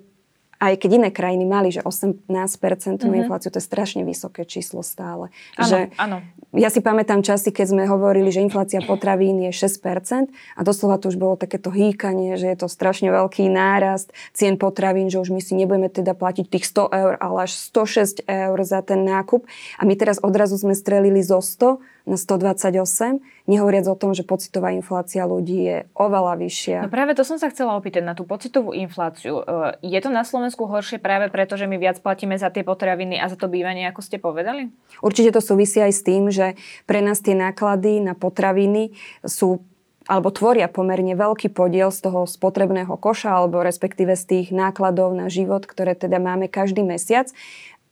aj 0.58 0.74
keď 0.82 0.90
iné 0.98 1.10
krajiny 1.14 1.46
mali, 1.46 1.70
že 1.70 1.86
18% 1.86 2.28
mm-hmm. 2.28 3.18
infláciu, 3.24 3.54
to 3.54 3.62
je 3.62 3.66
strašne 3.66 4.02
vysoké 4.02 4.44
číslo 4.44 4.82
stále. 4.82 5.30
Áno, 5.54 5.70
že 5.70 5.78
áno. 6.02 6.18
Ja 6.56 6.74
si 6.74 6.82
pamätám 6.82 7.22
časy, 7.22 7.54
keď 7.54 7.76
sme 7.76 7.84
hovorili, 7.86 8.34
že 8.34 8.42
inflácia 8.42 8.82
potravín 8.82 9.38
je 9.46 9.52
6% 9.54 10.32
a 10.32 10.62
doslova 10.66 10.98
to 10.98 11.14
už 11.14 11.20
bolo 11.20 11.38
takéto 11.38 11.70
hýkanie, 11.70 12.40
že 12.40 12.50
je 12.50 12.58
to 12.58 12.68
strašne 12.72 13.12
veľký 13.14 13.46
nárast 13.52 14.10
cien 14.34 14.58
potravín, 14.58 15.12
že 15.12 15.22
už 15.22 15.30
my 15.30 15.42
si 15.44 15.54
nebudeme 15.54 15.92
teda 15.92 16.18
platiť 16.18 16.46
tých 16.50 16.66
100 16.66 16.90
eur, 16.90 17.14
ale 17.20 17.38
až 17.46 17.52
106 17.54 18.26
eur 18.26 18.58
za 18.66 18.80
ten 18.82 19.06
nákup. 19.06 19.46
A 19.78 19.86
my 19.86 19.94
teraz 19.94 20.18
odrazu 20.24 20.58
sme 20.58 20.74
strelili 20.74 21.22
zo 21.22 21.44
100 21.44 21.97
na 22.08 22.16
128, 22.16 23.20
nehovoriac 23.52 23.86
o 23.92 24.00
tom, 24.00 24.16
že 24.16 24.24
pocitová 24.24 24.72
inflácia 24.72 25.28
ľudí 25.28 25.60
je 25.68 25.78
oveľa 25.92 26.40
vyššia. 26.40 26.78
No 26.88 26.90
práve 26.90 27.14
to 27.14 27.28
som 27.28 27.36
sa 27.36 27.52
chcela 27.52 27.76
opýtať 27.76 28.08
na 28.08 28.16
tú 28.16 28.24
pocitovú 28.24 28.72
infláciu. 28.72 29.44
E, 29.44 29.84
je 29.84 30.00
to 30.00 30.08
na 30.08 30.24
Slovensku 30.24 30.64
horšie 30.66 31.04
práve 31.04 31.28
preto, 31.28 31.60
že 31.60 31.68
my 31.68 31.76
viac 31.76 32.00
platíme 32.00 32.40
za 32.40 32.48
tie 32.48 32.64
potraviny 32.64 33.20
a 33.20 33.28
za 33.28 33.36
to 33.36 33.52
bývanie, 33.52 33.84
ako 33.92 34.00
ste 34.00 34.18
povedali? 34.24 34.72
Určite 35.04 35.36
to 35.36 35.44
súvisí 35.44 35.84
aj 35.84 35.94
s 35.94 36.02
tým, 36.02 36.32
že 36.32 36.56
pre 36.88 37.04
nás 37.04 37.20
tie 37.20 37.36
náklady 37.36 38.00
na 38.00 38.16
potraviny 38.16 38.96
sú 39.28 39.60
alebo 40.08 40.32
tvoria 40.32 40.72
pomerne 40.72 41.20
veľký 41.20 41.52
podiel 41.52 41.92
z 41.92 42.08
toho 42.08 42.24
spotrebného 42.24 42.96
koša 42.96 43.44
alebo 43.44 43.60
respektíve 43.60 44.16
z 44.16 44.24
tých 44.24 44.48
nákladov 44.56 45.12
na 45.12 45.28
život, 45.28 45.68
ktoré 45.68 46.00
teda 46.00 46.18
máme 46.18 46.48
každý 46.48 46.82
mesiac. 46.82 47.28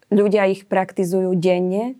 Ľudia 0.07 0.47
ich 0.47 0.63
praktizujú 0.63 1.35
denne, 1.35 1.99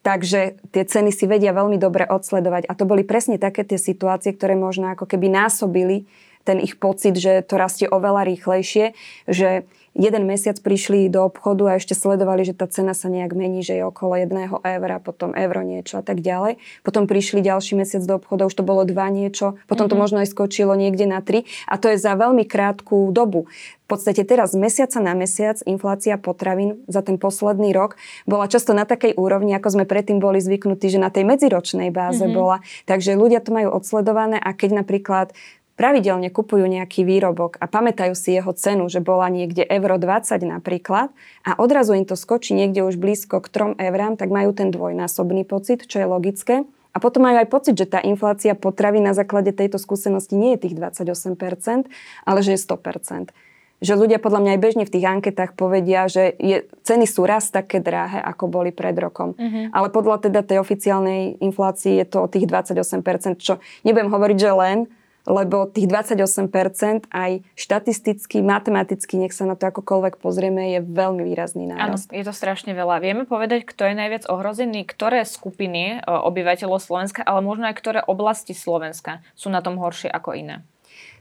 Takže 0.00 0.56
tie 0.72 0.84
ceny 0.88 1.12
si 1.12 1.28
vedia 1.28 1.52
veľmi 1.52 1.76
dobre 1.76 2.08
odsledovať. 2.08 2.64
A 2.64 2.72
to 2.72 2.88
boli 2.88 3.04
presne 3.04 3.36
také 3.36 3.68
tie 3.68 3.76
situácie, 3.76 4.32
ktoré 4.32 4.56
možno 4.56 4.88
ako 4.88 5.04
keby 5.04 5.28
násobili 5.28 6.08
ten 6.42 6.58
ich 6.58 6.80
pocit, 6.80 7.14
že 7.14 7.44
to 7.46 7.54
rastie 7.54 7.86
oveľa 7.86 8.26
rýchlejšie, 8.26 8.96
že 9.30 9.68
jeden 9.92 10.24
mesiac 10.24 10.56
prišli 10.56 11.12
do 11.12 11.28
obchodu 11.28 11.68
a 11.68 11.76
ešte 11.76 11.92
sledovali, 11.92 12.48
že 12.48 12.56
tá 12.56 12.64
cena 12.64 12.96
sa 12.96 13.12
nejak 13.12 13.36
mení, 13.36 13.60
že 13.60 13.76
je 13.76 13.84
okolo 13.84 14.16
jedného 14.16 14.60
eura, 14.64 14.96
potom 14.98 15.36
euro 15.36 15.60
niečo 15.60 16.00
a 16.00 16.04
tak 16.04 16.24
ďalej. 16.24 16.56
Potom 16.80 17.04
prišli 17.04 17.44
ďalší 17.44 17.76
mesiac 17.76 18.02
do 18.08 18.16
obchodu, 18.16 18.48
už 18.48 18.56
to 18.56 18.64
bolo 18.64 18.88
dva 18.88 19.12
niečo, 19.12 19.60
potom 19.68 19.86
mm-hmm. 19.86 19.92
to 19.92 19.96
mhm. 19.96 20.02
možno 20.02 20.16
aj 20.24 20.28
skočilo 20.32 20.72
niekde 20.76 21.04
na 21.04 21.20
tri 21.20 21.44
a 21.68 21.76
to 21.76 21.92
je 21.92 22.00
za 22.00 22.16
veľmi 22.16 22.48
krátku 22.48 23.12
dobu. 23.12 23.48
V 23.82 24.00
podstate 24.00 24.24
teraz 24.24 24.56
z 24.56 24.62
mesiaca 24.62 25.04
na 25.04 25.12
mesiac 25.12 25.60
inflácia 25.68 26.16
potravín 26.16 26.80
za 26.88 27.04
ten 27.04 27.20
posledný 27.20 27.76
rok 27.76 28.00
bola 28.24 28.48
často 28.48 28.72
na 28.72 28.88
takej 28.88 29.20
úrovni, 29.20 29.52
ako 29.52 29.68
sme 29.76 29.84
predtým 29.84 30.16
boli 30.16 30.40
zvyknutí, 30.40 30.88
že 30.88 30.96
na 30.96 31.12
tej 31.12 31.28
medziročnej 31.28 31.92
báze 31.92 32.24
mm-hmm. 32.24 32.32
bola. 32.32 32.64
Takže 32.88 33.20
ľudia 33.20 33.44
to 33.44 33.52
majú 33.52 33.68
odsledované 33.68 34.40
a 34.40 34.56
keď 34.56 34.80
napríklad 34.80 35.36
pravidelne 35.82 36.30
kupujú 36.30 36.62
nejaký 36.70 37.02
výrobok 37.02 37.58
a 37.58 37.66
pamätajú 37.66 38.14
si 38.14 38.38
jeho 38.38 38.54
cenu, 38.54 38.86
že 38.86 39.02
bola 39.02 39.26
niekde 39.26 39.66
euro 39.66 39.98
20 39.98 40.38
napríklad 40.46 41.10
a 41.42 41.50
odrazu 41.58 41.98
im 41.98 42.06
to 42.06 42.14
skočí 42.14 42.54
niekde 42.54 42.86
už 42.86 43.02
blízko 43.02 43.42
k 43.42 43.74
3 43.74 43.82
eurám, 43.90 44.14
tak 44.14 44.30
majú 44.30 44.54
ten 44.54 44.70
dvojnásobný 44.70 45.42
pocit, 45.42 45.82
čo 45.90 45.98
je 45.98 46.06
logické. 46.06 46.62
A 46.94 47.02
potom 47.02 47.26
majú 47.26 47.42
aj 47.42 47.50
pocit, 47.50 47.74
že 47.74 47.90
tá 47.90 47.98
inflácia 47.98 48.54
potravy 48.54 49.02
na 49.02 49.10
základe 49.10 49.50
tejto 49.50 49.82
skúsenosti 49.82 50.38
nie 50.38 50.54
je 50.54 50.70
tých 50.70 50.78
28%, 50.78 51.90
ale 52.22 52.38
že 52.46 52.54
je 52.54 52.60
100% 52.62 53.34
že 53.82 53.98
ľudia 53.98 54.22
podľa 54.22 54.46
mňa 54.46 54.50
aj 54.54 54.60
bežne 54.62 54.84
v 54.86 54.94
tých 54.94 55.10
anketách 55.10 55.58
povedia, 55.58 56.06
že 56.06 56.30
je, 56.38 56.62
ceny 56.86 57.02
sú 57.02 57.26
raz 57.26 57.50
také 57.50 57.82
drahé, 57.82 58.22
ako 58.22 58.46
boli 58.46 58.70
pred 58.70 58.94
rokom. 58.94 59.34
Uh-huh. 59.34 59.74
Ale 59.74 59.90
podľa 59.90 60.30
teda 60.30 60.46
tej 60.46 60.62
oficiálnej 60.62 61.42
inflácii 61.42 61.98
je 61.98 62.06
to 62.06 62.22
o 62.22 62.30
tých 62.30 62.46
28%, 62.46 63.42
čo 63.42 63.58
nebudem 63.82 64.06
hovoriť, 64.06 64.38
že 64.38 64.50
len, 64.54 64.78
lebo 65.26 65.70
tých 65.70 65.86
28% 65.86 67.10
aj 67.10 67.32
štatisticky, 67.54 68.42
matematicky, 68.42 69.18
nech 69.18 69.34
sa 69.34 69.46
na 69.46 69.54
to 69.54 69.70
akokoľvek 69.70 70.18
pozrieme, 70.18 70.74
je 70.74 70.80
veľmi 70.82 71.22
výrazný 71.22 71.70
nárast. 71.70 72.10
Áno, 72.10 72.18
je 72.18 72.24
to 72.26 72.34
strašne 72.34 72.74
veľa. 72.74 72.98
Vieme 72.98 73.24
povedať, 73.28 73.62
kto 73.62 73.86
je 73.86 73.94
najviac 73.94 74.24
ohrozený, 74.26 74.82
ktoré 74.88 75.22
skupiny 75.22 75.98
e, 75.98 76.06
obyvateľov 76.06 76.82
Slovenska, 76.82 77.22
ale 77.22 77.44
možno 77.44 77.70
aj 77.70 77.76
ktoré 77.78 78.00
oblasti 78.02 78.54
Slovenska 78.56 79.22
sú 79.38 79.50
na 79.50 79.62
tom 79.62 79.78
horšie 79.78 80.10
ako 80.10 80.34
iné? 80.34 80.66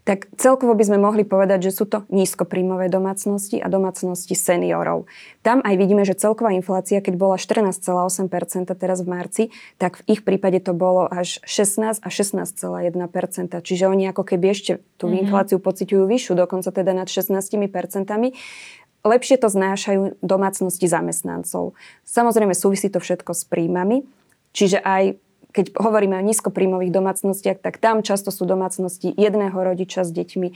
Tak 0.01 0.33
celkovo 0.33 0.73
by 0.73 0.81
sme 0.81 0.97
mohli 0.97 1.21
povedať, 1.21 1.69
že 1.69 1.77
sú 1.77 1.85
to 1.85 2.09
nízkopríjmové 2.09 2.89
domácnosti 2.89 3.61
a 3.61 3.69
domácnosti 3.69 4.33
seniorov. 4.33 5.05
Tam 5.45 5.61
aj 5.61 5.77
vidíme, 5.77 6.01
že 6.01 6.17
celková 6.17 6.57
inflácia, 6.57 7.05
keď 7.05 7.21
bola 7.21 7.37
14,8% 7.37 8.73
teraz 8.73 9.05
v 9.05 9.07
marci, 9.07 9.43
tak 9.77 10.01
v 10.01 10.17
ich 10.17 10.21
prípade 10.25 10.57
to 10.65 10.73
bolo 10.73 11.05
až 11.05 11.37
16 11.45 12.01
a 12.01 12.09
16,1%. 12.09 13.61
Čiže 13.61 13.83
oni 13.85 14.09
ako 14.09 14.23
keby 14.25 14.45
ešte 14.49 14.81
tú 14.97 15.05
mm-hmm. 15.05 15.21
infláciu 15.21 15.61
pociťujú 15.61 16.03
vyššiu, 16.09 16.33
dokonca 16.33 16.73
teda 16.73 16.97
nad 16.97 17.05
16%. 17.05 17.45
Lepšie 19.01 19.37
to 19.41 19.49
znášajú 19.49 20.21
domácnosti 20.21 20.85
zamestnancov. 20.85 21.73
Samozrejme 22.05 22.53
súvisí 22.53 22.89
to 22.89 23.01
všetko 23.01 23.33
s 23.33 23.49
príjmami, 23.49 24.05
čiže 24.53 24.77
aj 24.81 25.17
keď 25.51 25.75
hovoríme 25.75 26.15
o 26.17 26.23
nízkopríjmových 26.23 26.95
domácnostiach, 26.95 27.59
tak 27.59 27.77
tam 27.77 28.01
často 28.01 28.31
sú 28.31 28.47
domácnosti 28.47 29.11
jedného 29.13 29.53
rodiča 29.53 30.07
s 30.07 30.11
deťmi. 30.15 30.47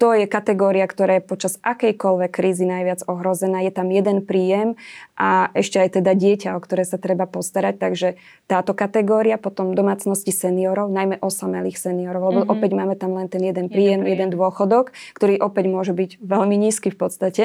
To 0.00 0.16
je 0.16 0.24
kategória, 0.24 0.88
ktorá 0.88 1.20
je 1.20 1.28
počas 1.28 1.60
akejkoľvek 1.60 2.32
krízy 2.32 2.64
najviac 2.64 3.04
ohrozená. 3.04 3.60
Je 3.60 3.68
tam 3.68 3.92
jeden 3.92 4.24
príjem 4.24 4.80
a 5.12 5.52
ešte 5.52 5.76
aj 5.76 6.00
teda 6.00 6.16
dieťa, 6.16 6.56
o 6.56 6.60
ktoré 6.64 6.88
sa 6.88 6.96
treba 6.96 7.28
postarať. 7.28 7.76
Takže 7.76 8.08
táto 8.48 8.72
kategória, 8.72 9.36
potom 9.36 9.76
domácnosti 9.76 10.32
seniorov, 10.32 10.88
najmä 10.88 11.20
osamelých 11.20 11.76
seniorov, 11.76 12.32
lebo 12.32 12.40
mm-hmm. 12.42 12.54
opäť 12.56 12.70
máme 12.72 12.96
tam 12.96 13.12
len 13.12 13.28
ten 13.28 13.44
jeden 13.44 13.68
príjem, 13.68 14.00
jeden, 14.00 14.08
príjem. 14.08 14.24
jeden 14.24 14.28
dôchodok, 14.32 14.96
ktorý 15.12 15.36
opäť 15.36 15.64
môže 15.68 15.92
byť 15.92 16.16
veľmi 16.24 16.56
nízky 16.56 16.88
v 16.88 16.96
podstate. 16.96 17.44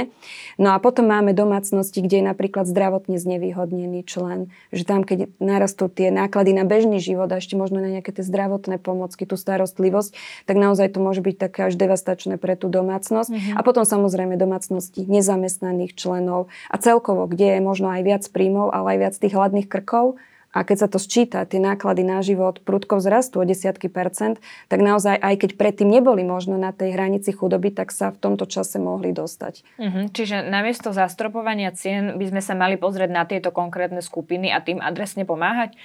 No 0.56 0.72
a 0.72 0.80
potom 0.80 1.12
máme 1.12 1.36
domácnosti, 1.36 2.00
kde 2.00 2.24
je 2.24 2.26
napríklad 2.32 2.72
zdravotne 2.72 3.20
znevýhodnený 3.20 4.08
člen, 4.08 4.48
že 4.72 4.88
tam, 4.88 5.04
keď 5.04 5.28
narastú 5.44 5.92
tie 5.92 6.08
náklady 6.08 6.56
na 6.56 6.64
bežný 6.64 7.04
život 7.04 7.28
a 7.36 7.44
ešte 7.44 7.60
možno 7.60 7.84
na 7.84 7.92
nejaké 7.92 8.16
tie 8.16 8.24
zdravotné 8.24 8.80
pomocky, 8.80 9.28
tú 9.28 9.36
starostlivosť, 9.36 10.16
tak 10.48 10.56
naozaj 10.56 10.96
to 10.96 11.04
môže 11.04 11.20
byť 11.20 11.36
také 11.36 11.68
až 11.68 11.76
devastačné 11.76 12.40
pre 12.46 12.54
tú 12.54 12.70
domácnosť. 12.70 13.34
Mm-hmm. 13.34 13.56
A 13.58 13.62
potom 13.66 13.82
samozrejme 13.82 14.38
domácnosti 14.38 15.10
nezamestnaných 15.10 15.98
členov 15.98 16.54
a 16.70 16.78
celkovo, 16.78 17.26
kde 17.26 17.58
je 17.58 17.60
možno 17.66 17.90
aj 17.90 18.06
viac 18.06 18.24
príjmov, 18.30 18.70
ale 18.70 18.94
aj 18.94 19.00
viac 19.02 19.14
tých 19.18 19.34
hladných 19.34 19.66
krkov. 19.66 20.22
A 20.56 20.64
keď 20.64 20.78
sa 20.80 20.88
to 20.88 21.04
sčíta, 21.04 21.44
tie 21.44 21.60
náklady 21.60 22.08
na 22.08 22.24
život 22.24 22.64
prudko 22.64 23.04
vzrastú 23.04 23.44
o 23.44 23.46
desiatky 23.46 23.92
percent, 23.92 24.40
tak 24.72 24.80
naozaj 24.80 25.20
aj 25.20 25.36
keď 25.44 25.52
predtým 25.60 25.92
neboli 25.92 26.24
možno 26.24 26.56
na 26.56 26.72
tej 26.72 26.96
hranici 26.96 27.36
chudoby, 27.36 27.76
tak 27.76 27.92
sa 27.92 28.16
v 28.16 28.24
tomto 28.24 28.48
čase 28.48 28.80
mohli 28.80 29.12
dostať. 29.12 29.68
Mm-hmm. 29.76 30.06
Čiže 30.16 30.48
namiesto 30.48 30.96
zastropovania 30.96 31.76
cien 31.76 32.16
by 32.16 32.32
sme 32.32 32.40
sa 32.40 32.56
mali 32.56 32.80
pozrieť 32.80 33.12
na 33.12 33.28
tieto 33.28 33.52
konkrétne 33.52 34.00
skupiny 34.00 34.48
a 34.48 34.64
tým 34.64 34.80
adresne 34.80 35.28
pomáhať? 35.28 35.76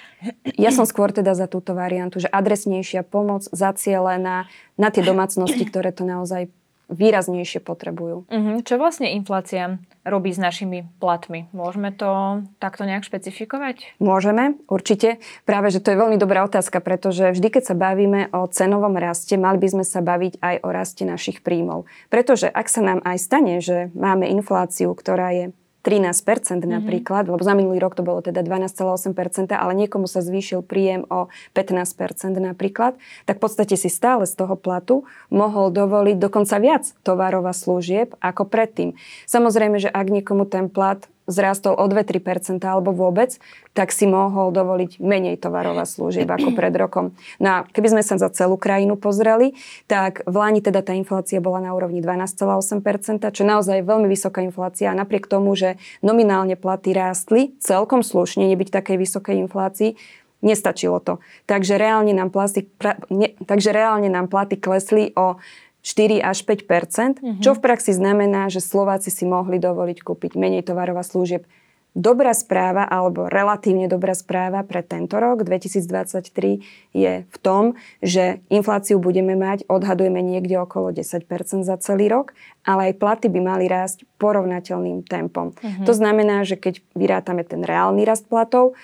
Ja 0.54 0.70
som 0.70 0.86
skôr 0.86 1.10
teda 1.10 1.34
za 1.34 1.50
túto 1.50 1.74
variantu, 1.74 2.22
že 2.22 2.30
adresnejšia 2.30 3.02
pomoc 3.02 3.50
zacielená 3.50 4.46
na 4.78 4.88
tie 4.94 5.02
domácnosti, 5.02 5.66
ktoré 5.66 5.90
to 5.90 6.06
naozaj 6.06 6.46
výraznejšie 6.90 7.62
potrebujú. 7.62 8.26
Uh-huh. 8.26 8.56
Čo 8.66 8.78
vlastne 8.78 9.14
inflácia 9.14 9.78
robí 10.04 10.32
s 10.32 10.40
našimi 10.40 10.88
platmi? 10.98 11.46
Môžeme 11.52 11.92
to 11.92 12.42
takto 12.56 12.88
nejak 12.88 13.04
špecifikovať? 13.04 14.00
Môžeme, 14.00 14.56
určite. 14.66 15.20
Práve, 15.44 15.68
že 15.68 15.82
to 15.84 15.92
je 15.92 16.00
veľmi 16.00 16.16
dobrá 16.16 16.44
otázka, 16.44 16.80
pretože 16.80 17.36
vždy, 17.36 17.48
keď 17.60 17.62
sa 17.72 17.76
bavíme 17.76 18.32
o 18.32 18.48
cenovom 18.48 18.96
raste, 18.96 19.36
mali 19.36 19.60
by 19.60 19.68
sme 19.68 19.84
sa 19.84 20.00
baviť 20.00 20.40
aj 20.40 20.56
o 20.64 20.68
raste 20.72 21.04
našich 21.04 21.44
príjmov. 21.44 21.84
Pretože 22.08 22.48
ak 22.48 22.66
sa 22.66 22.80
nám 22.80 23.00
aj 23.04 23.16
stane, 23.20 23.54
že 23.60 23.92
máme 23.92 24.28
infláciu, 24.32 24.96
ktorá 24.96 25.32
je 25.36 25.44
13% 25.80 26.12
mm-hmm. 26.12 26.68
napríklad, 26.68 27.24
lebo 27.28 27.40
za 27.40 27.56
minulý 27.56 27.80
rok 27.80 27.96
to 27.96 28.04
bolo 28.04 28.20
teda 28.20 28.44
12,8%, 28.44 29.52
ale 29.56 29.72
niekomu 29.72 30.04
sa 30.04 30.20
zvýšil 30.20 30.60
príjem 30.60 31.08
o 31.08 31.32
15% 31.56 32.36
napríklad, 32.36 33.00
tak 33.24 33.40
v 33.40 33.42
podstate 33.42 33.74
si 33.80 33.88
stále 33.88 34.28
z 34.28 34.34
toho 34.36 34.54
platu 34.60 35.08
mohol 35.32 35.72
dovoliť 35.72 36.16
dokonca 36.20 36.56
viac 36.60 36.84
tovarov 37.00 37.48
a 37.48 37.54
služieb 37.56 38.12
ako 38.20 38.44
predtým. 38.44 38.96
Samozrejme, 39.24 39.80
že 39.80 39.88
ak 39.88 40.06
niekomu 40.12 40.44
ten 40.44 40.68
plat 40.68 41.04
zrástol 41.30 41.78
o 41.78 41.84
2-3% 41.86 42.60
alebo 42.66 42.90
vôbec, 42.92 43.38
tak 43.72 43.94
si 43.94 44.04
mohol 44.04 44.50
dovoliť 44.50 44.98
menej 44.98 45.38
tovarov 45.38 45.78
a 45.78 45.86
služieb 45.86 46.26
ako 46.26 46.52
pred 46.52 46.74
rokom. 46.74 47.14
No 47.38 47.64
keby 47.70 47.96
sme 47.96 48.02
sa 48.02 48.18
za 48.18 48.28
celú 48.34 48.58
krajinu 48.58 48.98
pozreli, 48.98 49.54
tak 49.86 50.26
v 50.26 50.34
Lani 50.34 50.60
teda 50.60 50.82
tá 50.82 50.92
inflácia 50.92 51.38
bola 51.38 51.62
na 51.62 51.70
úrovni 51.72 52.02
12,8%, 52.02 53.22
čo 53.30 53.42
naozaj 53.46 53.80
je 53.80 53.88
veľmi 53.88 54.10
vysoká 54.10 54.42
inflácia 54.42 54.90
a 54.90 54.98
napriek 54.98 55.30
tomu, 55.30 55.54
že 55.54 55.78
nominálne 56.02 56.58
platy 56.58 56.92
rástli 56.92 57.54
celkom 57.62 58.02
slušne, 58.02 58.44
nebyť 58.50 58.68
takej 58.74 58.96
vysokej 58.98 59.36
inflácii, 59.46 59.94
nestačilo 60.40 60.98
to. 61.00 61.20
Takže 61.44 61.76
reálne 61.76 62.16
nám, 62.16 62.32
plasty, 62.32 62.64
pra, 62.66 62.96
ne, 63.12 63.36
takže 63.44 63.70
reálne 63.70 64.08
nám 64.08 64.28
platy 64.32 64.56
klesli 64.56 65.12
o 65.14 65.36
4 65.80 66.20
až 66.20 66.44
5 66.44 66.66
mm-hmm. 66.66 67.40
čo 67.40 67.56
v 67.56 67.60
praxi 67.60 67.96
znamená, 67.96 68.52
že 68.52 68.60
Slováci 68.60 69.08
si 69.08 69.24
mohli 69.24 69.56
dovoliť 69.56 69.98
kúpiť 70.04 70.36
menej 70.36 70.68
tovarov 70.68 71.00
a 71.00 71.04
služieb. 71.04 71.48
Dobrá 71.90 72.30
správa 72.38 72.86
alebo 72.86 73.26
relatívne 73.26 73.90
dobrá 73.90 74.14
správa 74.14 74.62
pre 74.62 74.78
tento 74.78 75.18
rok 75.18 75.42
2023 75.42 76.62
je 76.94 77.12
v 77.26 77.36
tom, 77.42 77.74
že 77.98 78.38
infláciu 78.46 79.02
budeme 79.02 79.34
mať, 79.34 79.66
odhadujeme 79.66 80.22
niekde 80.22 80.54
okolo 80.62 80.94
10% 80.94 81.26
za 81.66 81.76
celý 81.82 82.06
rok, 82.06 82.30
ale 82.62 82.94
aj 82.94 83.02
platy 83.02 83.26
by 83.26 83.40
mali 83.42 83.66
rásť 83.66 84.06
porovnateľným 84.22 85.02
tempom. 85.02 85.50
Mm-hmm. 85.50 85.86
To 85.90 85.90
znamená, 85.90 86.46
že 86.46 86.54
keď 86.54 86.78
vyrátame 86.94 87.42
ten 87.42 87.66
reálny 87.66 88.06
rast 88.06 88.30
platov, 88.30 88.78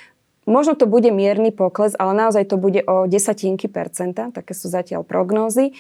Možno 0.47 0.79
to 0.79 0.87
bude 0.87 1.11
mierny 1.11 1.51
pokles, 1.51 1.99
ale 1.99 2.15
naozaj 2.15 2.47
to 2.47 2.55
bude 2.55 2.79
o 2.87 3.11
desatinky 3.11 3.67
percenta, 3.67 4.31
také 4.31 4.55
sú 4.55 4.71
zatiaľ 4.71 5.03
prognózy. 5.03 5.75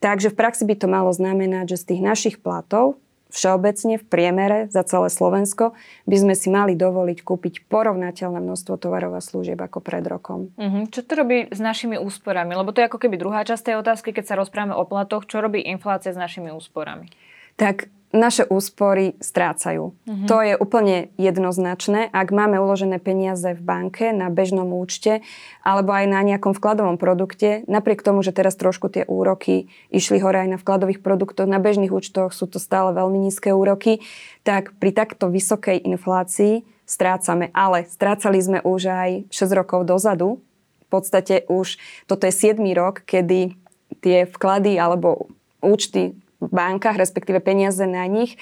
Takže 0.00 0.32
v 0.32 0.38
praxi 0.38 0.64
by 0.64 0.74
to 0.80 0.88
malo 0.88 1.12
znamenať, 1.12 1.76
že 1.76 1.80
z 1.80 1.88
tých 1.94 2.02
našich 2.02 2.36
platov 2.40 2.96
všeobecne 3.30 4.00
v 4.00 4.04
priemere 4.04 4.58
za 4.68 4.82
celé 4.82 5.06
Slovensko 5.06 5.78
by 6.04 6.16
sme 6.18 6.34
si 6.34 6.50
mali 6.50 6.74
dovoliť 6.74 7.22
kúpiť 7.22 7.70
porovnateľné 7.70 8.42
množstvo 8.42 8.74
tovarov 8.74 9.14
a 9.14 9.22
služieb 9.22 9.60
ako 9.60 9.78
pred 9.78 10.02
rokom. 10.02 10.50
Uh-huh. 10.58 10.84
Čo 10.90 11.06
to 11.06 11.12
robí 11.14 11.46
s 11.46 11.62
našimi 11.62 11.94
úsporami? 11.96 12.58
Lebo 12.58 12.74
to 12.74 12.82
je 12.82 12.90
ako 12.90 12.98
keby 12.98 13.16
druhá 13.16 13.46
časť 13.46 13.70
tej 13.70 13.76
otázky, 13.78 14.10
keď 14.10 14.34
sa 14.34 14.34
rozprávame 14.34 14.74
o 14.74 14.82
platoch. 14.82 15.24
Čo 15.30 15.40
robí 15.40 15.62
inflácia 15.62 16.10
s 16.10 16.18
našimi 16.18 16.50
úsporami? 16.50 17.06
Tak 17.54 17.86
naše 18.10 18.42
úspory 18.42 19.14
strácajú. 19.22 19.94
Mm-hmm. 19.94 20.26
To 20.26 20.36
je 20.42 20.54
úplne 20.58 21.14
jednoznačné. 21.14 22.10
Ak 22.10 22.34
máme 22.34 22.58
uložené 22.58 22.98
peniaze 22.98 23.54
v 23.54 23.62
banke, 23.62 24.10
na 24.10 24.26
bežnom 24.34 24.66
účte 24.74 25.22
alebo 25.62 25.94
aj 25.94 26.10
na 26.10 26.20
nejakom 26.26 26.50
vkladovom 26.50 26.98
produkte, 26.98 27.62
napriek 27.70 28.02
tomu, 28.02 28.26
že 28.26 28.34
teraz 28.34 28.58
trošku 28.58 28.90
tie 28.90 29.06
úroky 29.06 29.70
išli 29.94 30.18
hore 30.18 30.42
aj 30.42 30.48
na 30.50 30.58
vkladových 30.58 31.02
produktoch, 31.06 31.46
na 31.46 31.62
bežných 31.62 31.94
účtoch 31.94 32.34
sú 32.34 32.50
to 32.50 32.58
stále 32.58 32.90
veľmi 32.90 33.30
nízke 33.30 33.54
úroky, 33.54 34.02
tak 34.42 34.74
pri 34.82 34.90
takto 34.90 35.30
vysokej 35.30 35.78
inflácii 35.86 36.66
strácame. 36.90 37.54
Ale 37.54 37.86
strácali 37.86 38.42
sme 38.42 38.58
už 38.66 38.90
aj 38.90 39.10
6 39.30 39.54
rokov 39.54 39.86
dozadu. 39.86 40.42
V 40.90 40.98
podstate 40.98 41.46
už 41.46 41.78
toto 42.10 42.26
je 42.26 42.34
7 42.34 42.58
rok, 42.74 43.06
kedy 43.06 43.54
tie 44.02 44.26
vklady 44.26 44.74
alebo 44.74 45.30
účty 45.62 46.16
bankách, 46.40 46.96
respektíve 46.96 47.44
peniaze 47.44 47.84
na 47.84 48.08
nich, 48.08 48.40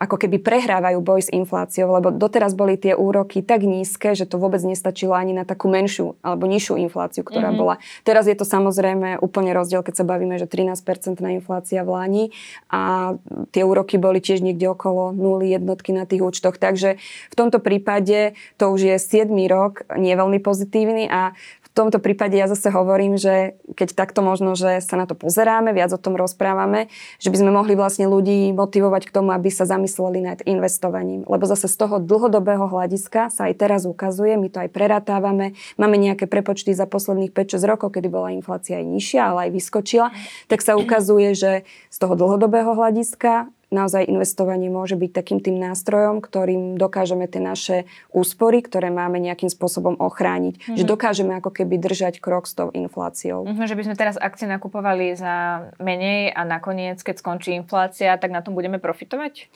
ako 0.00 0.16
keby 0.16 0.40
prehrávajú 0.40 0.96
boj 1.04 1.28
s 1.28 1.30
infláciou, 1.30 1.92
lebo 1.92 2.08
doteraz 2.08 2.56
boli 2.56 2.80
tie 2.80 2.96
úroky 2.96 3.44
tak 3.44 3.68
nízke, 3.68 4.16
že 4.16 4.24
to 4.24 4.40
vôbec 4.40 4.64
nestačilo 4.64 5.12
ani 5.12 5.36
na 5.36 5.44
takú 5.44 5.68
menšiu 5.68 6.16
alebo 6.24 6.48
nižšiu 6.48 6.80
infláciu, 6.80 7.20
ktorá 7.20 7.52
mm-hmm. 7.52 7.60
bola. 7.60 7.76
Teraz 8.00 8.24
je 8.24 8.32
to 8.32 8.48
samozrejme 8.48 9.20
úplne 9.20 9.52
rozdiel, 9.52 9.84
keď 9.84 10.00
sa 10.00 10.08
bavíme, 10.08 10.40
že 10.40 10.48
13% 10.48 11.20
na 11.20 11.36
inflácia 11.36 11.84
v 11.84 11.92
Lani 11.92 12.24
a 12.72 13.12
tie 13.52 13.60
úroky 13.60 14.00
boli 14.00 14.24
tiež 14.24 14.40
niekde 14.40 14.72
okolo 14.72 15.12
nuly 15.12 15.52
jednotky 15.52 15.92
na 15.92 16.08
tých 16.08 16.24
účtoch. 16.24 16.56
Takže 16.56 16.96
v 17.28 17.34
tomto 17.36 17.60
prípade 17.60 18.32
to 18.56 18.72
už 18.72 18.80
je 18.80 18.96
7 18.96 19.28
rok, 19.52 19.84
nie 20.00 20.16
veľmi 20.16 20.40
pozitívny 20.40 21.12
a 21.12 21.36
tomto 21.80 21.96
prípade 21.96 22.36
ja 22.36 22.44
zase 22.44 22.68
hovorím, 22.68 23.16
že 23.16 23.56
keď 23.72 23.96
takto 23.96 24.20
možno, 24.20 24.52
že 24.52 24.84
sa 24.84 25.00
na 25.00 25.08
to 25.08 25.16
pozeráme, 25.16 25.72
viac 25.72 25.88
o 25.96 26.00
tom 26.00 26.12
rozprávame, 26.20 26.92
že 27.16 27.32
by 27.32 27.40
sme 27.40 27.50
mohli 27.56 27.72
vlastne 27.72 28.04
ľudí 28.04 28.52
motivovať 28.52 29.08
k 29.08 29.14
tomu, 29.16 29.32
aby 29.32 29.48
sa 29.48 29.64
zamysleli 29.64 30.20
nad 30.20 30.38
investovaním. 30.44 31.24
Lebo 31.24 31.48
zase 31.48 31.72
z 31.72 31.76
toho 31.80 31.96
dlhodobého 31.96 32.68
hľadiska 32.68 33.32
sa 33.32 33.48
aj 33.48 33.54
teraz 33.56 33.88
ukazuje, 33.88 34.36
my 34.36 34.52
to 34.52 34.60
aj 34.60 34.68
preratávame, 34.68 35.56
máme 35.80 35.96
nejaké 35.96 36.28
prepočty 36.28 36.76
za 36.76 36.84
posledných 36.84 37.32
5-6 37.32 37.64
rokov, 37.64 37.96
kedy 37.96 38.12
bola 38.12 38.36
inflácia 38.36 38.76
aj 38.76 38.84
nižšia, 38.84 39.20
ale 39.24 39.38
aj 39.48 39.50
vyskočila, 39.56 40.08
tak 40.52 40.60
sa 40.60 40.76
ukazuje, 40.76 41.32
že 41.32 41.52
z 41.88 41.96
toho 41.96 42.12
dlhodobého 42.12 42.76
hľadiska 42.76 43.48
naozaj 43.70 44.06
investovanie 44.06 44.68
môže 44.68 44.98
byť 44.98 45.10
takým 45.14 45.38
tým 45.38 45.56
nástrojom, 45.62 46.18
ktorým 46.18 46.74
dokážeme 46.76 47.30
tie 47.30 47.38
naše 47.38 47.76
úspory, 48.10 48.60
ktoré 48.60 48.90
máme 48.90 49.22
nejakým 49.22 49.48
spôsobom 49.48 49.96
ochrániť. 49.96 50.54
Mm-hmm. 50.58 50.78
Že 50.78 50.84
dokážeme 50.84 51.32
ako 51.38 51.50
keby 51.54 51.78
držať 51.78 52.18
krok 52.18 52.50
s 52.50 52.58
tou 52.58 52.68
infláciou. 52.74 53.46
Mm-hmm, 53.46 53.66
že 53.70 53.78
by 53.78 53.82
sme 53.86 53.96
teraz 53.96 54.16
akcie 54.18 54.50
nakupovali 54.50 55.14
za 55.14 55.66
menej 55.78 56.34
a 56.34 56.42
nakoniec, 56.42 56.98
keď 57.00 57.22
skončí 57.22 57.54
inflácia, 57.54 58.18
tak 58.18 58.34
na 58.34 58.42
tom 58.42 58.58
budeme 58.58 58.82
profitovať? 58.82 59.46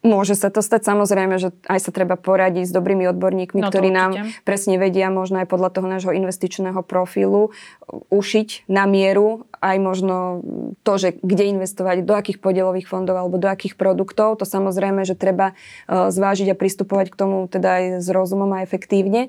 Môže 0.00 0.32
sa 0.32 0.48
to 0.48 0.64
stať, 0.64 0.88
samozrejme, 0.88 1.36
že 1.36 1.52
aj 1.68 1.80
sa 1.84 1.90
treba 1.92 2.16
poradiť 2.16 2.64
s 2.64 2.72
dobrými 2.72 3.04
odborníkmi, 3.12 3.60
no 3.60 3.68
ktorí 3.68 3.92
určite. 3.92 4.00
nám 4.00 4.10
presne 4.48 4.80
vedia 4.80 5.12
možno 5.12 5.44
aj 5.44 5.48
podľa 5.52 5.76
toho 5.76 5.86
nášho 5.92 6.12
investičného 6.16 6.80
profilu 6.80 7.52
ušiť 8.08 8.64
na 8.72 8.88
mieru 8.88 9.44
aj 9.60 9.76
možno 9.76 10.16
to, 10.82 10.92
že 10.96 11.20
kde 11.20 11.52
investovať, 11.52 12.08
do 12.08 12.16
akých 12.16 12.40
podielových 12.40 12.88
fondov 12.88 13.20
alebo 13.20 13.36
do 13.36 13.46
akých 13.46 13.76
produktov. 13.76 14.40
To 14.40 14.48
samozrejme, 14.48 15.04
že 15.04 15.12
treba 15.12 15.52
e, 15.52 15.54
zvážiť 16.08 16.48
a 16.48 16.56
pristupovať 16.56 17.12
k 17.12 17.18
tomu 17.20 17.44
teda 17.44 17.68
aj 17.76 17.84
s 18.00 18.08
rozumom 18.08 18.48
a 18.56 18.64
efektívne. 18.64 19.28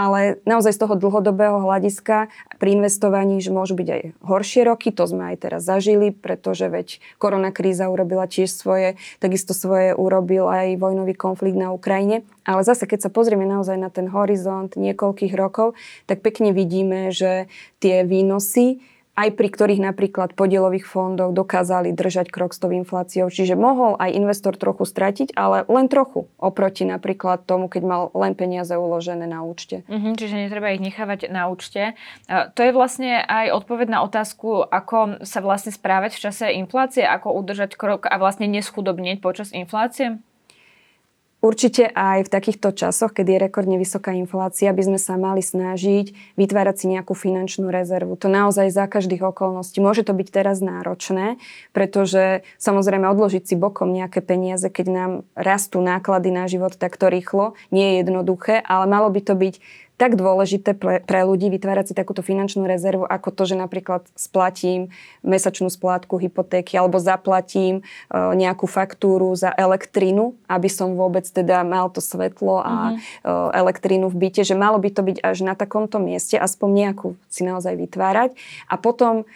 Ale 0.00 0.40
naozaj 0.48 0.72
z 0.72 0.80
toho 0.80 0.96
dlhodobého 0.96 1.60
hľadiska 1.60 2.32
pri 2.56 2.80
investovaní, 2.80 3.44
že 3.44 3.52
môžu 3.52 3.76
byť 3.76 3.88
aj 3.92 4.02
horšie 4.24 4.64
roky, 4.64 4.96
to 4.96 5.04
sme 5.04 5.36
aj 5.36 5.44
teraz 5.44 5.60
zažili, 5.60 6.08
pretože 6.08 6.72
veď 6.72 7.04
korona 7.20 7.52
urobila 7.92 8.24
tiež 8.24 8.48
svoje, 8.48 8.96
takisto 9.20 9.52
svoje 9.52 9.92
urobil 9.92 10.48
aj 10.48 10.80
vojnový 10.80 11.12
konflikt 11.12 11.60
na 11.60 11.76
Ukrajine. 11.76 12.24
Ale 12.48 12.64
zase, 12.64 12.88
keď 12.88 13.04
sa 13.04 13.10
pozrieme 13.12 13.44
naozaj 13.44 13.76
na 13.76 13.92
ten 13.92 14.08
horizont 14.08 14.72
niekoľkých 14.72 15.36
rokov, 15.36 15.76
tak 16.08 16.24
pekne 16.24 16.56
vidíme, 16.56 17.12
že 17.12 17.52
tie 17.76 18.00
výnosy 18.00 18.80
aj 19.20 19.36
pri 19.36 19.48
ktorých 19.52 19.84
napríklad 19.84 20.32
podielových 20.32 20.88
fondov 20.88 21.36
dokázali 21.36 21.92
držať 21.92 22.32
krok 22.32 22.56
s 22.56 22.58
tou 22.64 22.72
infláciou. 22.72 23.28
Čiže 23.28 23.52
mohol 23.52 24.00
aj 24.00 24.16
investor 24.16 24.56
trochu 24.56 24.88
stratiť, 24.88 25.36
ale 25.36 25.68
len 25.68 25.92
trochu 25.92 26.32
oproti 26.40 26.88
napríklad 26.88 27.44
tomu, 27.44 27.68
keď 27.68 27.82
mal 27.84 28.02
len 28.16 28.32
peniaze 28.32 28.72
uložené 28.72 29.28
na 29.28 29.44
účte. 29.44 29.84
Mm-hmm, 29.84 30.16
čiže 30.16 30.36
netreba 30.40 30.72
ich 30.72 30.80
nechávať 30.80 31.28
na 31.28 31.52
účte. 31.52 31.92
To 32.30 32.60
je 32.64 32.72
vlastne 32.72 33.20
aj 33.20 33.52
odpoveď 33.60 33.92
na 33.92 34.00
otázku, 34.08 34.64
ako 34.64 35.20
sa 35.20 35.44
vlastne 35.44 35.74
správať 35.74 36.16
v 36.16 36.22
čase 36.24 36.46
inflácie, 36.56 37.04
ako 37.04 37.36
udržať 37.36 37.76
krok 37.76 38.08
a 38.08 38.16
vlastne 38.16 38.48
neschudobnieť 38.48 39.20
počas 39.20 39.52
inflácie? 39.52 40.22
Určite 41.40 41.88
aj 41.88 42.28
v 42.28 42.32
takýchto 42.36 42.68
časoch, 42.76 43.16
keď 43.16 43.26
je 43.32 43.38
rekordne 43.48 43.76
vysoká 43.80 44.12
inflácia, 44.12 44.68
by 44.76 44.92
sme 44.92 44.98
sa 45.00 45.16
mali 45.16 45.40
snažiť 45.40 46.36
vytvárať 46.36 46.76
si 46.76 46.86
nejakú 46.92 47.16
finančnú 47.16 47.72
rezervu. 47.72 48.12
To 48.20 48.28
naozaj 48.28 48.68
za 48.68 48.84
každých 48.84 49.24
okolností. 49.24 49.80
Môže 49.80 50.04
to 50.04 50.12
byť 50.12 50.28
teraz 50.28 50.60
náročné, 50.60 51.40
pretože 51.72 52.44
samozrejme 52.60 53.08
odložiť 53.08 53.48
si 53.48 53.54
bokom 53.56 53.88
nejaké 53.88 54.20
peniaze, 54.20 54.68
keď 54.68 54.86
nám 54.92 55.12
rastú 55.32 55.80
náklady 55.80 56.28
na 56.28 56.44
život 56.44 56.76
takto 56.76 57.08
rýchlo, 57.08 57.56
nie 57.72 57.96
je 57.96 58.04
jednoduché, 58.04 58.60
ale 58.60 58.84
malo 58.84 59.08
by 59.08 59.20
to 59.24 59.32
byť 59.32 59.54
tak 60.00 60.16
dôležité 60.16 60.72
pre, 60.72 61.04
pre 61.04 61.28
ľudí 61.28 61.52
vytvárať 61.52 61.92
si 61.92 61.94
takúto 61.94 62.24
finančnú 62.24 62.64
rezervu, 62.64 63.04
ako 63.04 63.28
to, 63.36 63.52
že 63.52 63.60
napríklad 63.60 64.08
splatím 64.16 64.88
mesačnú 65.20 65.68
splátku 65.68 66.16
hypotéky 66.16 66.80
alebo 66.80 66.96
zaplatím 66.96 67.84
uh, 67.84 68.32
nejakú 68.32 68.64
faktúru 68.64 69.36
za 69.36 69.52
elektrínu, 69.52 70.32
aby 70.48 70.72
som 70.72 70.96
vôbec 70.96 71.28
teda 71.28 71.60
mal 71.68 71.92
to 71.92 72.00
svetlo 72.00 72.64
a 72.64 72.96
mm-hmm. 72.96 73.28
uh, 73.28 73.52
elektrínu 73.52 74.08
v 74.08 74.16
byte, 74.16 74.40
že 74.40 74.56
malo 74.56 74.80
by 74.80 74.88
to 74.88 75.04
byť 75.04 75.20
až 75.20 75.44
na 75.44 75.52
takomto 75.52 76.00
mieste, 76.00 76.40
aspoň 76.40 76.68
nejakú 76.88 77.20
si 77.28 77.44
naozaj 77.44 77.76
vytvárať. 77.76 78.32
A 78.72 78.80
potom 78.80 79.28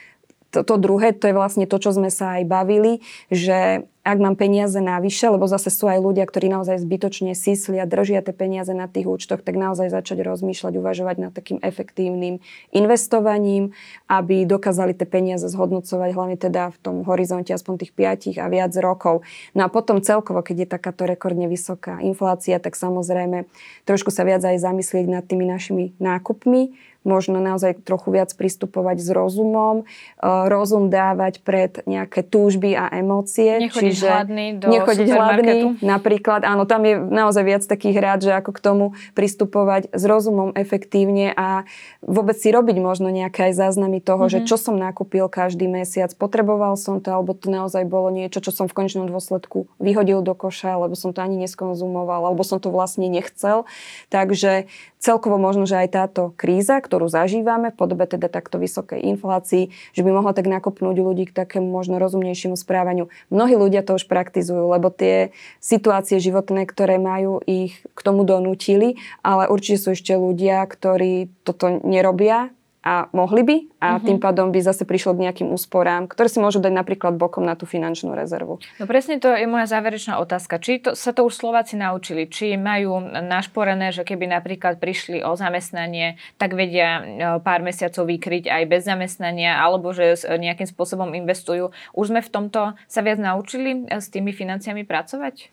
to, 0.48 0.64
to 0.64 0.80
druhé, 0.80 1.12
to 1.12 1.28
je 1.28 1.36
vlastne 1.36 1.68
to, 1.68 1.76
čo 1.76 1.92
sme 1.92 2.08
sa 2.08 2.40
aj 2.40 2.48
bavili, 2.48 3.04
že 3.28 3.84
ak 4.04 4.20
mám 4.20 4.36
peniaze 4.36 4.76
navyše, 4.84 5.32
lebo 5.32 5.48
zase 5.48 5.72
sú 5.72 5.88
aj 5.88 5.96
ľudia, 5.96 6.28
ktorí 6.28 6.52
naozaj 6.52 6.76
zbytočne 6.76 7.32
síslia, 7.32 7.88
držia 7.88 8.20
tie 8.20 8.36
peniaze 8.36 8.76
na 8.76 8.84
tých 8.84 9.08
účtoch, 9.08 9.40
tak 9.40 9.56
naozaj 9.56 9.88
začať 9.88 10.20
rozmýšľať, 10.20 10.76
uvažovať 10.76 11.16
nad 11.16 11.32
takým 11.32 11.56
efektívnym 11.64 12.44
investovaním, 12.76 13.72
aby 14.04 14.44
dokázali 14.44 14.92
tie 14.92 15.08
peniaze 15.08 15.48
zhodnocovať, 15.48 16.10
hlavne 16.12 16.36
teda 16.36 16.68
v 16.76 16.78
tom 16.84 16.96
horizonte 17.08 17.56
aspoň 17.56 17.80
tých 17.80 17.96
5 17.96 18.44
a 18.44 18.46
viac 18.52 18.76
rokov. 18.76 19.24
No 19.56 19.64
a 19.64 19.72
potom 19.72 20.04
celkovo, 20.04 20.44
keď 20.44 20.68
je 20.68 20.68
takáto 20.68 21.08
rekordne 21.08 21.48
vysoká 21.48 21.96
inflácia, 22.04 22.60
tak 22.60 22.76
samozrejme 22.76 23.48
trošku 23.88 24.12
sa 24.12 24.28
viac 24.28 24.44
aj 24.44 24.60
zamyslieť 24.60 25.08
nad 25.08 25.24
tými 25.24 25.48
našimi 25.48 25.96
nákupmi, 25.96 26.76
možno 27.04 27.38
naozaj 27.38 27.84
trochu 27.84 28.16
viac 28.16 28.32
pristupovať 28.32 28.96
s 28.98 29.08
rozumom, 29.12 29.84
e, 29.84 30.28
rozum 30.48 30.88
dávať 30.88 31.44
pred 31.44 31.84
nejaké 31.84 32.24
túžby 32.24 32.74
a 32.74 32.88
emócie. 32.90 33.60
Nechodiť 33.60 33.93
čiže 33.94 34.10
hladný 34.10 34.46
do 34.58 34.66
nechodiť 34.68 35.08
hladný, 35.08 35.58
napríklad. 35.80 36.42
Áno, 36.42 36.66
tam 36.66 36.82
je 36.84 36.98
naozaj 36.98 37.42
viac 37.46 37.62
takých 37.62 37.96
rád, 38.02 38.18
že 38.26 38.32
ako 38.34 38.50
k 38.52 38.60
tomu 38.60 38.86
pristupovať 39.14 39.94
s 39.94 40.02
rozumom 40.02 40.50
efektívne 40.58 41.30
a 41.32 41.64
vôbec 42.02 42.34
si 42.34 42.50
robiť 42.50 42.76
možno 42.82 43.08
nejaké 43.08 43.50
aj 43.50 43.54
záznamy 43.56 44.02
toho, 44.02 44.26
mm-hmm. 44.26 44.34
že 44.34 44.38
mhm. 44.42 44.46
čo 44.50 44.56
som 44.58 44.74
nakúpil 44.76 45.26
každý 45.30 45.70
mesiac, 45.70 46.10
potreboval 46.18 46.74
som 46.74 46.98
to, 46.98 47.14
alebo 47.14 47.32
to 47.32 47.48
naozaj 47.48 47.86
bolo 47.86 48.10
niečo, 48.10 48.42
čo 48.42 48.50
som 48.50 48.66
v 48.66 48.76
končnom 48.76 49.06
dôsledku 49.06 49.70
vyhodil 49.78 50.20
do 50.20 50.34
koša, 50.34 50.76
lebo 50.76 50.98
som 50.98 51.14
to 51.14 51.22
ani 51.22 51.38
neskonzumoval, 51.40 52.26
alebo 52.28 52.42
som 52.42 52.58
to 52.58 52.68
vlastne 52.74 53.06
nechcel. 53.06 53.64
Takže 54.10 54.66
celkovo 55.04 55.36
možno, 55.36 55.68
že 55.68 55.76
aj 55.84 55.88
táto 55.92 56.22
kríza, 56.40 56.80
ktorú 56.80 57.12
zažívame 57.12 57.68
v 57.68 57.76
podobe 57.76 58.08
teda 58.08 58.32
takto 58.32 58.56
vysokej 58.56 59.04
inflácii, 59.12 59.68
že 59.92 60.00
by 60.00 60.10
mohla 60.16 60.32
tak 60.32 60.48
nakopnúť 60.48 60.96
ľudí 60.96 61.28
k 61.28 61.36
takému 61.36 61.68
možno 61.68 62.00
rozumnejšiemu 62.00 62.56
správaniu. 62.56 63.12
Mnohí 63.28 63.60
ľudia 63.60 63.84
to 63.84 64.00
už 64.00 64.08
praktizujú, 64.08 64.64
lebo 64.72 64.88
tie 64.88 65.36
situácie 65.60 66.16
životné, 66.24 66.64
ktoré 66.64 66.96
majú, 66.96 67.44
ich 67.44 67.84
k 67.92 68.00
tomu 68.00 68.24
donútili, 68.24 68.96
ale 69.20 69.44
určite 69.52 69.76
sú 69.84 69.88
ešte 69.92 70.16
ľudia, 70.16 70.64
ktorí 70.64 71.28
toto 71.44 71.68
nerobia 71.84 72.48
a 72.84 73.08
mohli 73.16 73.40
by 73.40 73.56
a 73.80 73.96
uh-huh. 73.96 74.04
tým 74.04 74.20
pádom 74.20 74.52
by 74.52 74.60
zase 74.60 74.84
prišlo 74.84 75.16
k 75.16 75.24
nejakým 75.24 75.48
úsporám, 75.48 76.04
ktoré 76.04 76.28
si 76.28 76.36
môžu 76.36 76.60
dať 76.60 76.68
napríklad 76.68 77.16
bokom 77.16 77.40
na 77.40 77.56
tú 77.56 77.64
finančnú 77.64 78.12
rezervu. 78.12 78.60
No 78.76 78.84
presne 78.84 79.16
to 79.16 79.32
je 79.32 79.48
moja 79.48 79.64
záverečná 79.64 80.20
otázka. 80.20 80.60
Či 80.60 80.84
to, 80.84 80.90
sa 80.92 81.16
to 81.16 81.24
už 81.24 81.32
Slováci 81.32 81.80
naučili? 81.80 82.28
Či 82.28 82.60
majú 82.60 83.00
našporené, 83.08 83.88
že 83.88 84.04
keby 84.04 84.28
napríklad 84.28 84.76
prišli 84.76 85.24
o 85.24 85.32
zamestnanie, 85.32 86.20
tak 86.36 86.52
vedia 86.52 86.88
e, 87.00 87.02
pár 87.40 87.64
mesiacov 87.64 88.04
vykryť 88.04 88.52
aj 88.52 88.62
bez 88.68 88.84
zamestnania, 88.84 89.56
alebo 89.64 89.96
že 89.96 90.20
nejakým 90.28 90.68
spôsobom 90.68 91.16
investujú. 91.16 91.72
Už 91.96 92.12
sme 92.12 92.20
v 92.20 92.28
tomto 92.28 92.76
sa 92.84 93.00
viac 93.00 93.16
naučili 93.16 93.88
e, 93.88 93.96
s 93.96 94.12
tými 94.12 94.36
financiami 94.36 94.84
pracovať? 94.84 95.48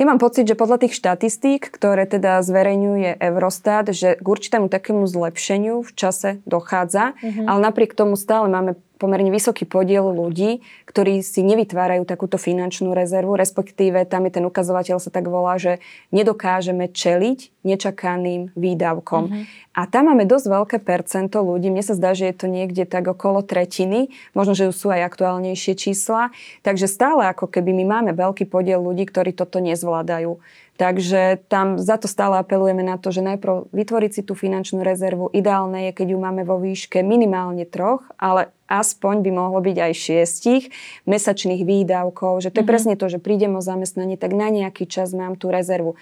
Ja 0.00 0.08
mám 0.08 0.16
pocit, 0.16 0.48
že 0.48 0.56
podľa 0.56 0.88
tých 0.88 0.96
štatistík, 0.96 1.68
ktoré 1.68 2.08
teda 2.08 2.40
zverejňuje 2.40 3.20
Eurostat, 3.20 3.92
že 3.92 4.16
k 4.16 4.24
určitému 4.24 4.72
takému 4.72 5.04
zlepšeniu 5.04 5.84
v 5.84 5.90
čase 5.92 6.40
dochádza, 6.48 7.12
mm-hmm. 7.20 7.44
ale 7.44 7.58
napriek 7.60 7.92
tomu 7.92 8.16
stále 8.16 8.48
máme 8.48 8.80
pomerne 9.02 9.34
vysoký 9.34 9.66
podiel 9.66 10.06
ľudí, 10.14 10.62
ktorí 10.86 11.18
si 11.26 11.42
nevytvárajú 11.42 12.06
takúto 12.06 12.38
finančnú 12.38 12.94
rezervu, 12.94 13.34
respektíve 13.34 14.06
tam 14.06 14.30
je 14.30 14.38
ten 14.38 14.44
ukazovateľ 14.46 15.02
sa 15.02 15.10
tak 15.10 15.26
volá, 15.26 15.58
že 15.58 15.82
nedokážeme 16.14 16.86
čeliť 16.86 17.66
nečakaným 17.66 18.54
výdavkom. 18.54 19.22
Mm-hmm. 19.26 19.42
A 19.74 19.80
tam 19.90 20.12
máme 20.12 20.28
dosť 20.28 20.46
veľké 20.46 20.78
percento 20.86 21.42
ľudí, 21.42 21.72
mne 21.72 21.82
sa 21.82 21.98
zdá, 21.98 22.14
že 22.14 22.30
je 22.30 22.36
to 22.38 22.46
niekde 22.46 22.86
tak 22.86 23.10
okolo 23.10 23.42
tretiny, 23.42 24.14
možno, 24.38 24.54
že 24.54 24.70
sú 24.70 24.94
aj 24.94 25.10
aktuálnejšie 25.10 25.74
čísla, 25.74 26.30
takže 26.62 26.86
stále 26.86 27.26
ako 27.26 27.50
keby 27.50 27.74
my 27.82 27.84
máme 27.98 28.10
veľký 28.14 28.46
podiel 28.46 28.78
ľudí, 28.78 29.08
ktorí 29.08 29.34
toto 29.34 29.58
nezvládajú. 29.58 30.38
Takže 30.80 31.44
tam 31.52 31.76
za 31.76 32.00
to 32.00 32.08
stále 32.08 32.40
apelujeme 32.40 32.80
na 32.80 32.96
to, 32.96 33.12
že 33.12 33.20
najprv 33.20 33.70
vytvoriť 33.76 34.10
si 34.10 34.22
tú 34.24 34.32
finančnú 34.32 34.80
rezervu. 34.80 35.28
Ideálne 35.30 35.88
je, 35.88 35.92
keď 35.92 36.16
ju 36.16 36.18
máme 36.18 36.42
vo 36.48 36.56
výške 36.56 37.04
minimálne 37.04 37.68
troch, 37.68 38.02
ale 38.16 38.48
aspoň 38.72 39.20
by 39.20 39.30
mohlo 39.36 39.60
byť 39.60 39.76
aj 39.78 39.92
šiestich 39.92 40.64
mesačných 41.04 41.62
výdavkov. 41.68 42.40
Že 42.40 42.48
to 42.48 42.50
je 42.50 42.56
mm-hmm. 42.56 42.72
presne 42.72 42.94
to, 42.96 43.06
že 43.12 43.20
prídem 43.20 43.52
o 43.52 43.62
zamestnanie, 43.62 44.16
tak 44.16 44.32
na 44.32 44.48
nejaký 44.48 44.88
čas 44.88 45.12
mám 45.12 45.36
tú 45.36 45.52
rezervu. 45.52 45.94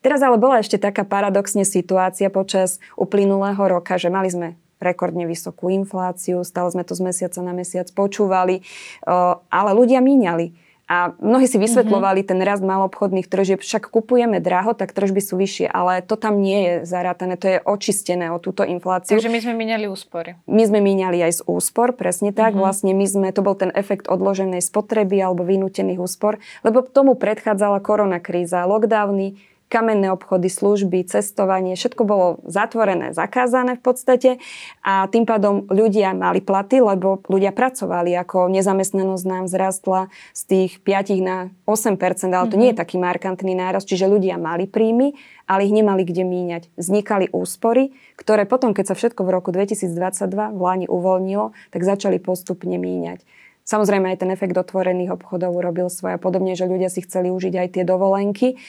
Teraz 0.00 0.24
ale 0.24 0.40
bola 0.40 0.64
ešte 0.64 0.80
taká 0.80 1.04
paradoxne 1.04 1.68
situácia 1.68 2.32
počas 2.32 2.80
uplynulého 2.96 3.60
roka, 3.60 4.00
že 4.00 4.08
mali 4.08 4.32
sme 4.32 4.48
rekordne 4.80 5.24
vysokú 5.24 5.72
infláciu, 5.72 6.44
stále 6.44 6.68
sme 6.72 6.84
to 6.84 6.92
z 6.92 7.04
mesiaca 7.04 7.40
na 7.40 7.56
mesiac 7.56 7.88
počúvali, 7.96 8.60
ale 9.48 9.70
ľudia 9.72 10.04
míňali. 10.04 10.65
A 10.86 11.18
mnohí 11.18 11.50
si 11.50 11.58
vysvetľovali 11.58 12.22
mm-hmm. 12.22 12.38
ten 12.38 12.46
rast 12.46 12.62
malobchodných 12.62 13.26
tržieb, 13.26 13.58
však 13.58 13.90
kupujeme 13.90 14.38
draho, 14.38 14.70
tak 14.70 14.94
tržby 14.94 15.18
sú 15.18 15.34
vyššie, 15.34 15.66
ale 15.66 15.98
to 15.98 16.14
tam 16.14 16.38
nie 16.38 16.62
je 16.62 16.72
zarátané, 16.86 17.34
to 17.34 17.46
je 17.50 17.58
očistené 17.58 18.30
o 18.30 18.38
túto 18.38 18.62
infláciu. 18.62 19.18
Takže 19.18 19.26
my 19.26 19.40
sme 19.42 19.54
míňali 19.58 19.86
úspory. 19.90 20.38
My 20.46 20.62
sme 20.62 20.78
míňali 20.78 21.18
aj 21.26 21.32
z 21.32 21.40
úspor, 21.50 21.98
presne 21.98 22.30
tak. 22.30 22.54
Mm-hmm. 22.54 22.62
Vlastne 22.62 22.92
my 22.94 23.06
sme, 23.06 23.28
to 23.34 23.42
bol 23.42 23.58
ten 23.58 23.74
efekt 23.74 24.06
odloženej 24.06 24.62
spotreby 24.62 25.18
alebo 25.18 25.42
vynútených 25.42 25.98
úspor, 25.98 26.38
lebo 26.62 26.86
tomu 26.86 27.18
predchádzala 27.18 27.82
korona 27.82 28.22
kríza, 28.22 28.62
lockdowny, 28.62 29.42
kamenné 29.66 30.14
obchody, 30.14 30.46
služby, 30.46 31.02
cestovanie, 31.10 31.74
všetko 31.74 32.02
bolo 32.06 32.26
zatvorené, 32.46 33.10
zakázané 33.10 33.74
v 33.78 33.82
podstate 33.82 34.30
a 34.86 35.10
tým 35.10 35.26
pádom 35.26 35.66
ľudia 35.66 36.14
mali 36.14 36.38
platy, 36.38 36.78
lebo 36.78 37.18
ľudia 37.26 37.50
pracovali, 37.50 38.14
ako 38.14 38.46
nezamestnanosť 38.50 39.24
nám 39.26 39.44
zrastla 39.50 40.00
z 40.30 40.42
tých 40.46 40.72
5 40.82 41.18
na 41.18 41.50
8%, 41.66 41.98
ale 42.30 42.46
to 42.46 42.54
mm-hmm. 42.54 42.58
nie 42.58 42.70
je 42.70 42.76
mhm. 42.78 42.82
taký 42.82 42.96
markantný 43.02 43.54
nárast, 43.58 43.90
čiže 43.90 44.06
ľudia 44.06 44.38
mali 44.38 44.70
príjmy, 44.70 45.18
ale 45.50 45.66
ich 45.66 45.74
nemali 45.74 46.02
kde 46.06 46.22
míňať. 46.22 46.62
Vznikali 46.78 47.30
úspory, 47.30 47.94
ktoré 48.18 48.46
potom, 48.46 48.74
keď 48.74 48.92
sa 48.92 48.98
všetko 48.98 49.22
v 49.26 49.30
roku 49.30 49.50
2022 49.50 49.90
v 50.54 50.60
Lani 50.62 50.86
uvoľnilo, 50.86 51.54
tak 51.74 51.82
začali 51.82 52.22
postupne 52.22 52.78
míňať. 52.78 53.22
Samozrejme 53.66 54.14
aj 54.14 54.22
ten 54.22 54.30
efekt 54.30 54.54
otvorených 54.54 55.18
obchodov 55.18 55.58
urobil 55.58 55.90
svoje 55.90 56.22
podobne, 56.22 56.54
že 56.54 56.70
ľudia 56.70 56.86
si 56.86 57.02
chceli 57.02 57.34
užiť 57.34 57.54
aj 57.58 57.68
tie 57.74 57.82
dovolenky. 57.82 58.62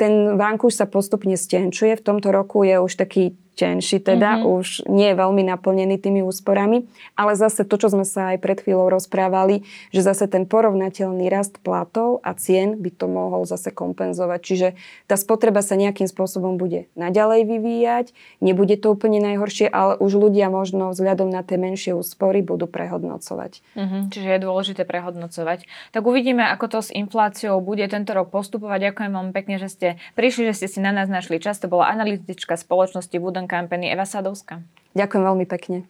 Ten 0.00 0.36
vankúš 0.40 0.80
sa 0.80 0.86
postupne 0.88 1.36
stenčuje. 1.36 1.94
V 1.98 2.06
tomto 2.06 2.32
roku 2.32 2.64
je 2.64 2.80
už 2.80 2.96
taký 2.96 3.36
tenší 3.52 4.00
teda, 4.00 4.40
mm-hmm. 4.40 4.54
už 4.58 4.66
nie 4.88 5.12
je 5.12 5.16
veľmi 5.20 5.42
naplnený 5.44 6.00
tými 6.00 6.24
úsporami, 6.24 6.88
ale 7.14 7.36
zase 7.36 7.68
to, 7.68 7.76
čo 7.76 7.92
sme 7.92 8.08
sa 8.08 8.32
aj 8.32 8.38
pred 8.40 8.58
chvíľou 8.64 8.88
rozprávali, 8.88 9.62
že 9.92 10.00
zase 10.00 10.26
ten 10.26 10.48
porovnateľný 10.48 11.28
rast 11.28 11.60
platov 11.60 12.24
a 12.24 12.32
cien 12.32 12.80
by 12.80 12.90
to 12.90 13.06
mohol 13.06 13.44
zase 13.44 13.68
kompenzovať. 13.70 14.40
Čiže 14.42 14.68
tá 15.06 15.20
spotreba 15.20 15.60
sa 15.60 15.76
nejakým 15.76 16.08
spôsobom 16.08 16.56
bude 16.56 16.88
naďalej 16.96 17.44
vyvíjať, 17.44 18.06
nebude 18.40 18.74
to 18.80 18.96
úplne 18.96 19.20
najhoršie, 19.20 19.68
ale 19.68 20.00
už 20.00 20.16
ľudia 20.16 20.48
možno 20.48 20.90
vzhľadom 20.96 21.28
na 21.28 21.44
tie 21.44 21.60
menšie 21.60 21.92
úspory 21.92 22.40
budú 22.40 22.64
prehodnocovať. 22.64 23.60
Mm-hmm, 23.76 24.02
čiže 24.10 24.28
je 24.32 24.40
dôležité 24.40 24.82
prehodnocovať. 24.88 25.68
Tak 25.92 26.02
uvidíme, 26.02 26.42
ako 26.48 26.66
to 26.72 26.78
s 26.80 26.90
infláciou 26.90 27.60
bude 27.60 27.84
tento 27.86 28.16
rok 28.16 28.32
postupovať. 28.32 28.92
Ďakujem 28.92 29.12
vám 29.12 29.28
pekne, 29.36 29.60
že 29.60 29.68
ste 29.68 29.88
prišli, 30.16 30.50
že 30.50 30.64
ste 30.64 30.68
si 30.72 30.78
na 30.80 30.90
nás 30.90 31.12
našli 31.12 31.36
čas. 31.38 31.60
To 31.60 31.68
bola 31.68 31.92
analytička 31.92 32.56
spoločnosti 32.56 33.14
Wooden 33.20 33.41
Company 33.46 33.90
Eva 33.92 34.04
Sadovska. 34.04 34.60
Ďakujem 34.92 35.22
veľmi 35.24 35.46
pekne. 35.48 35.88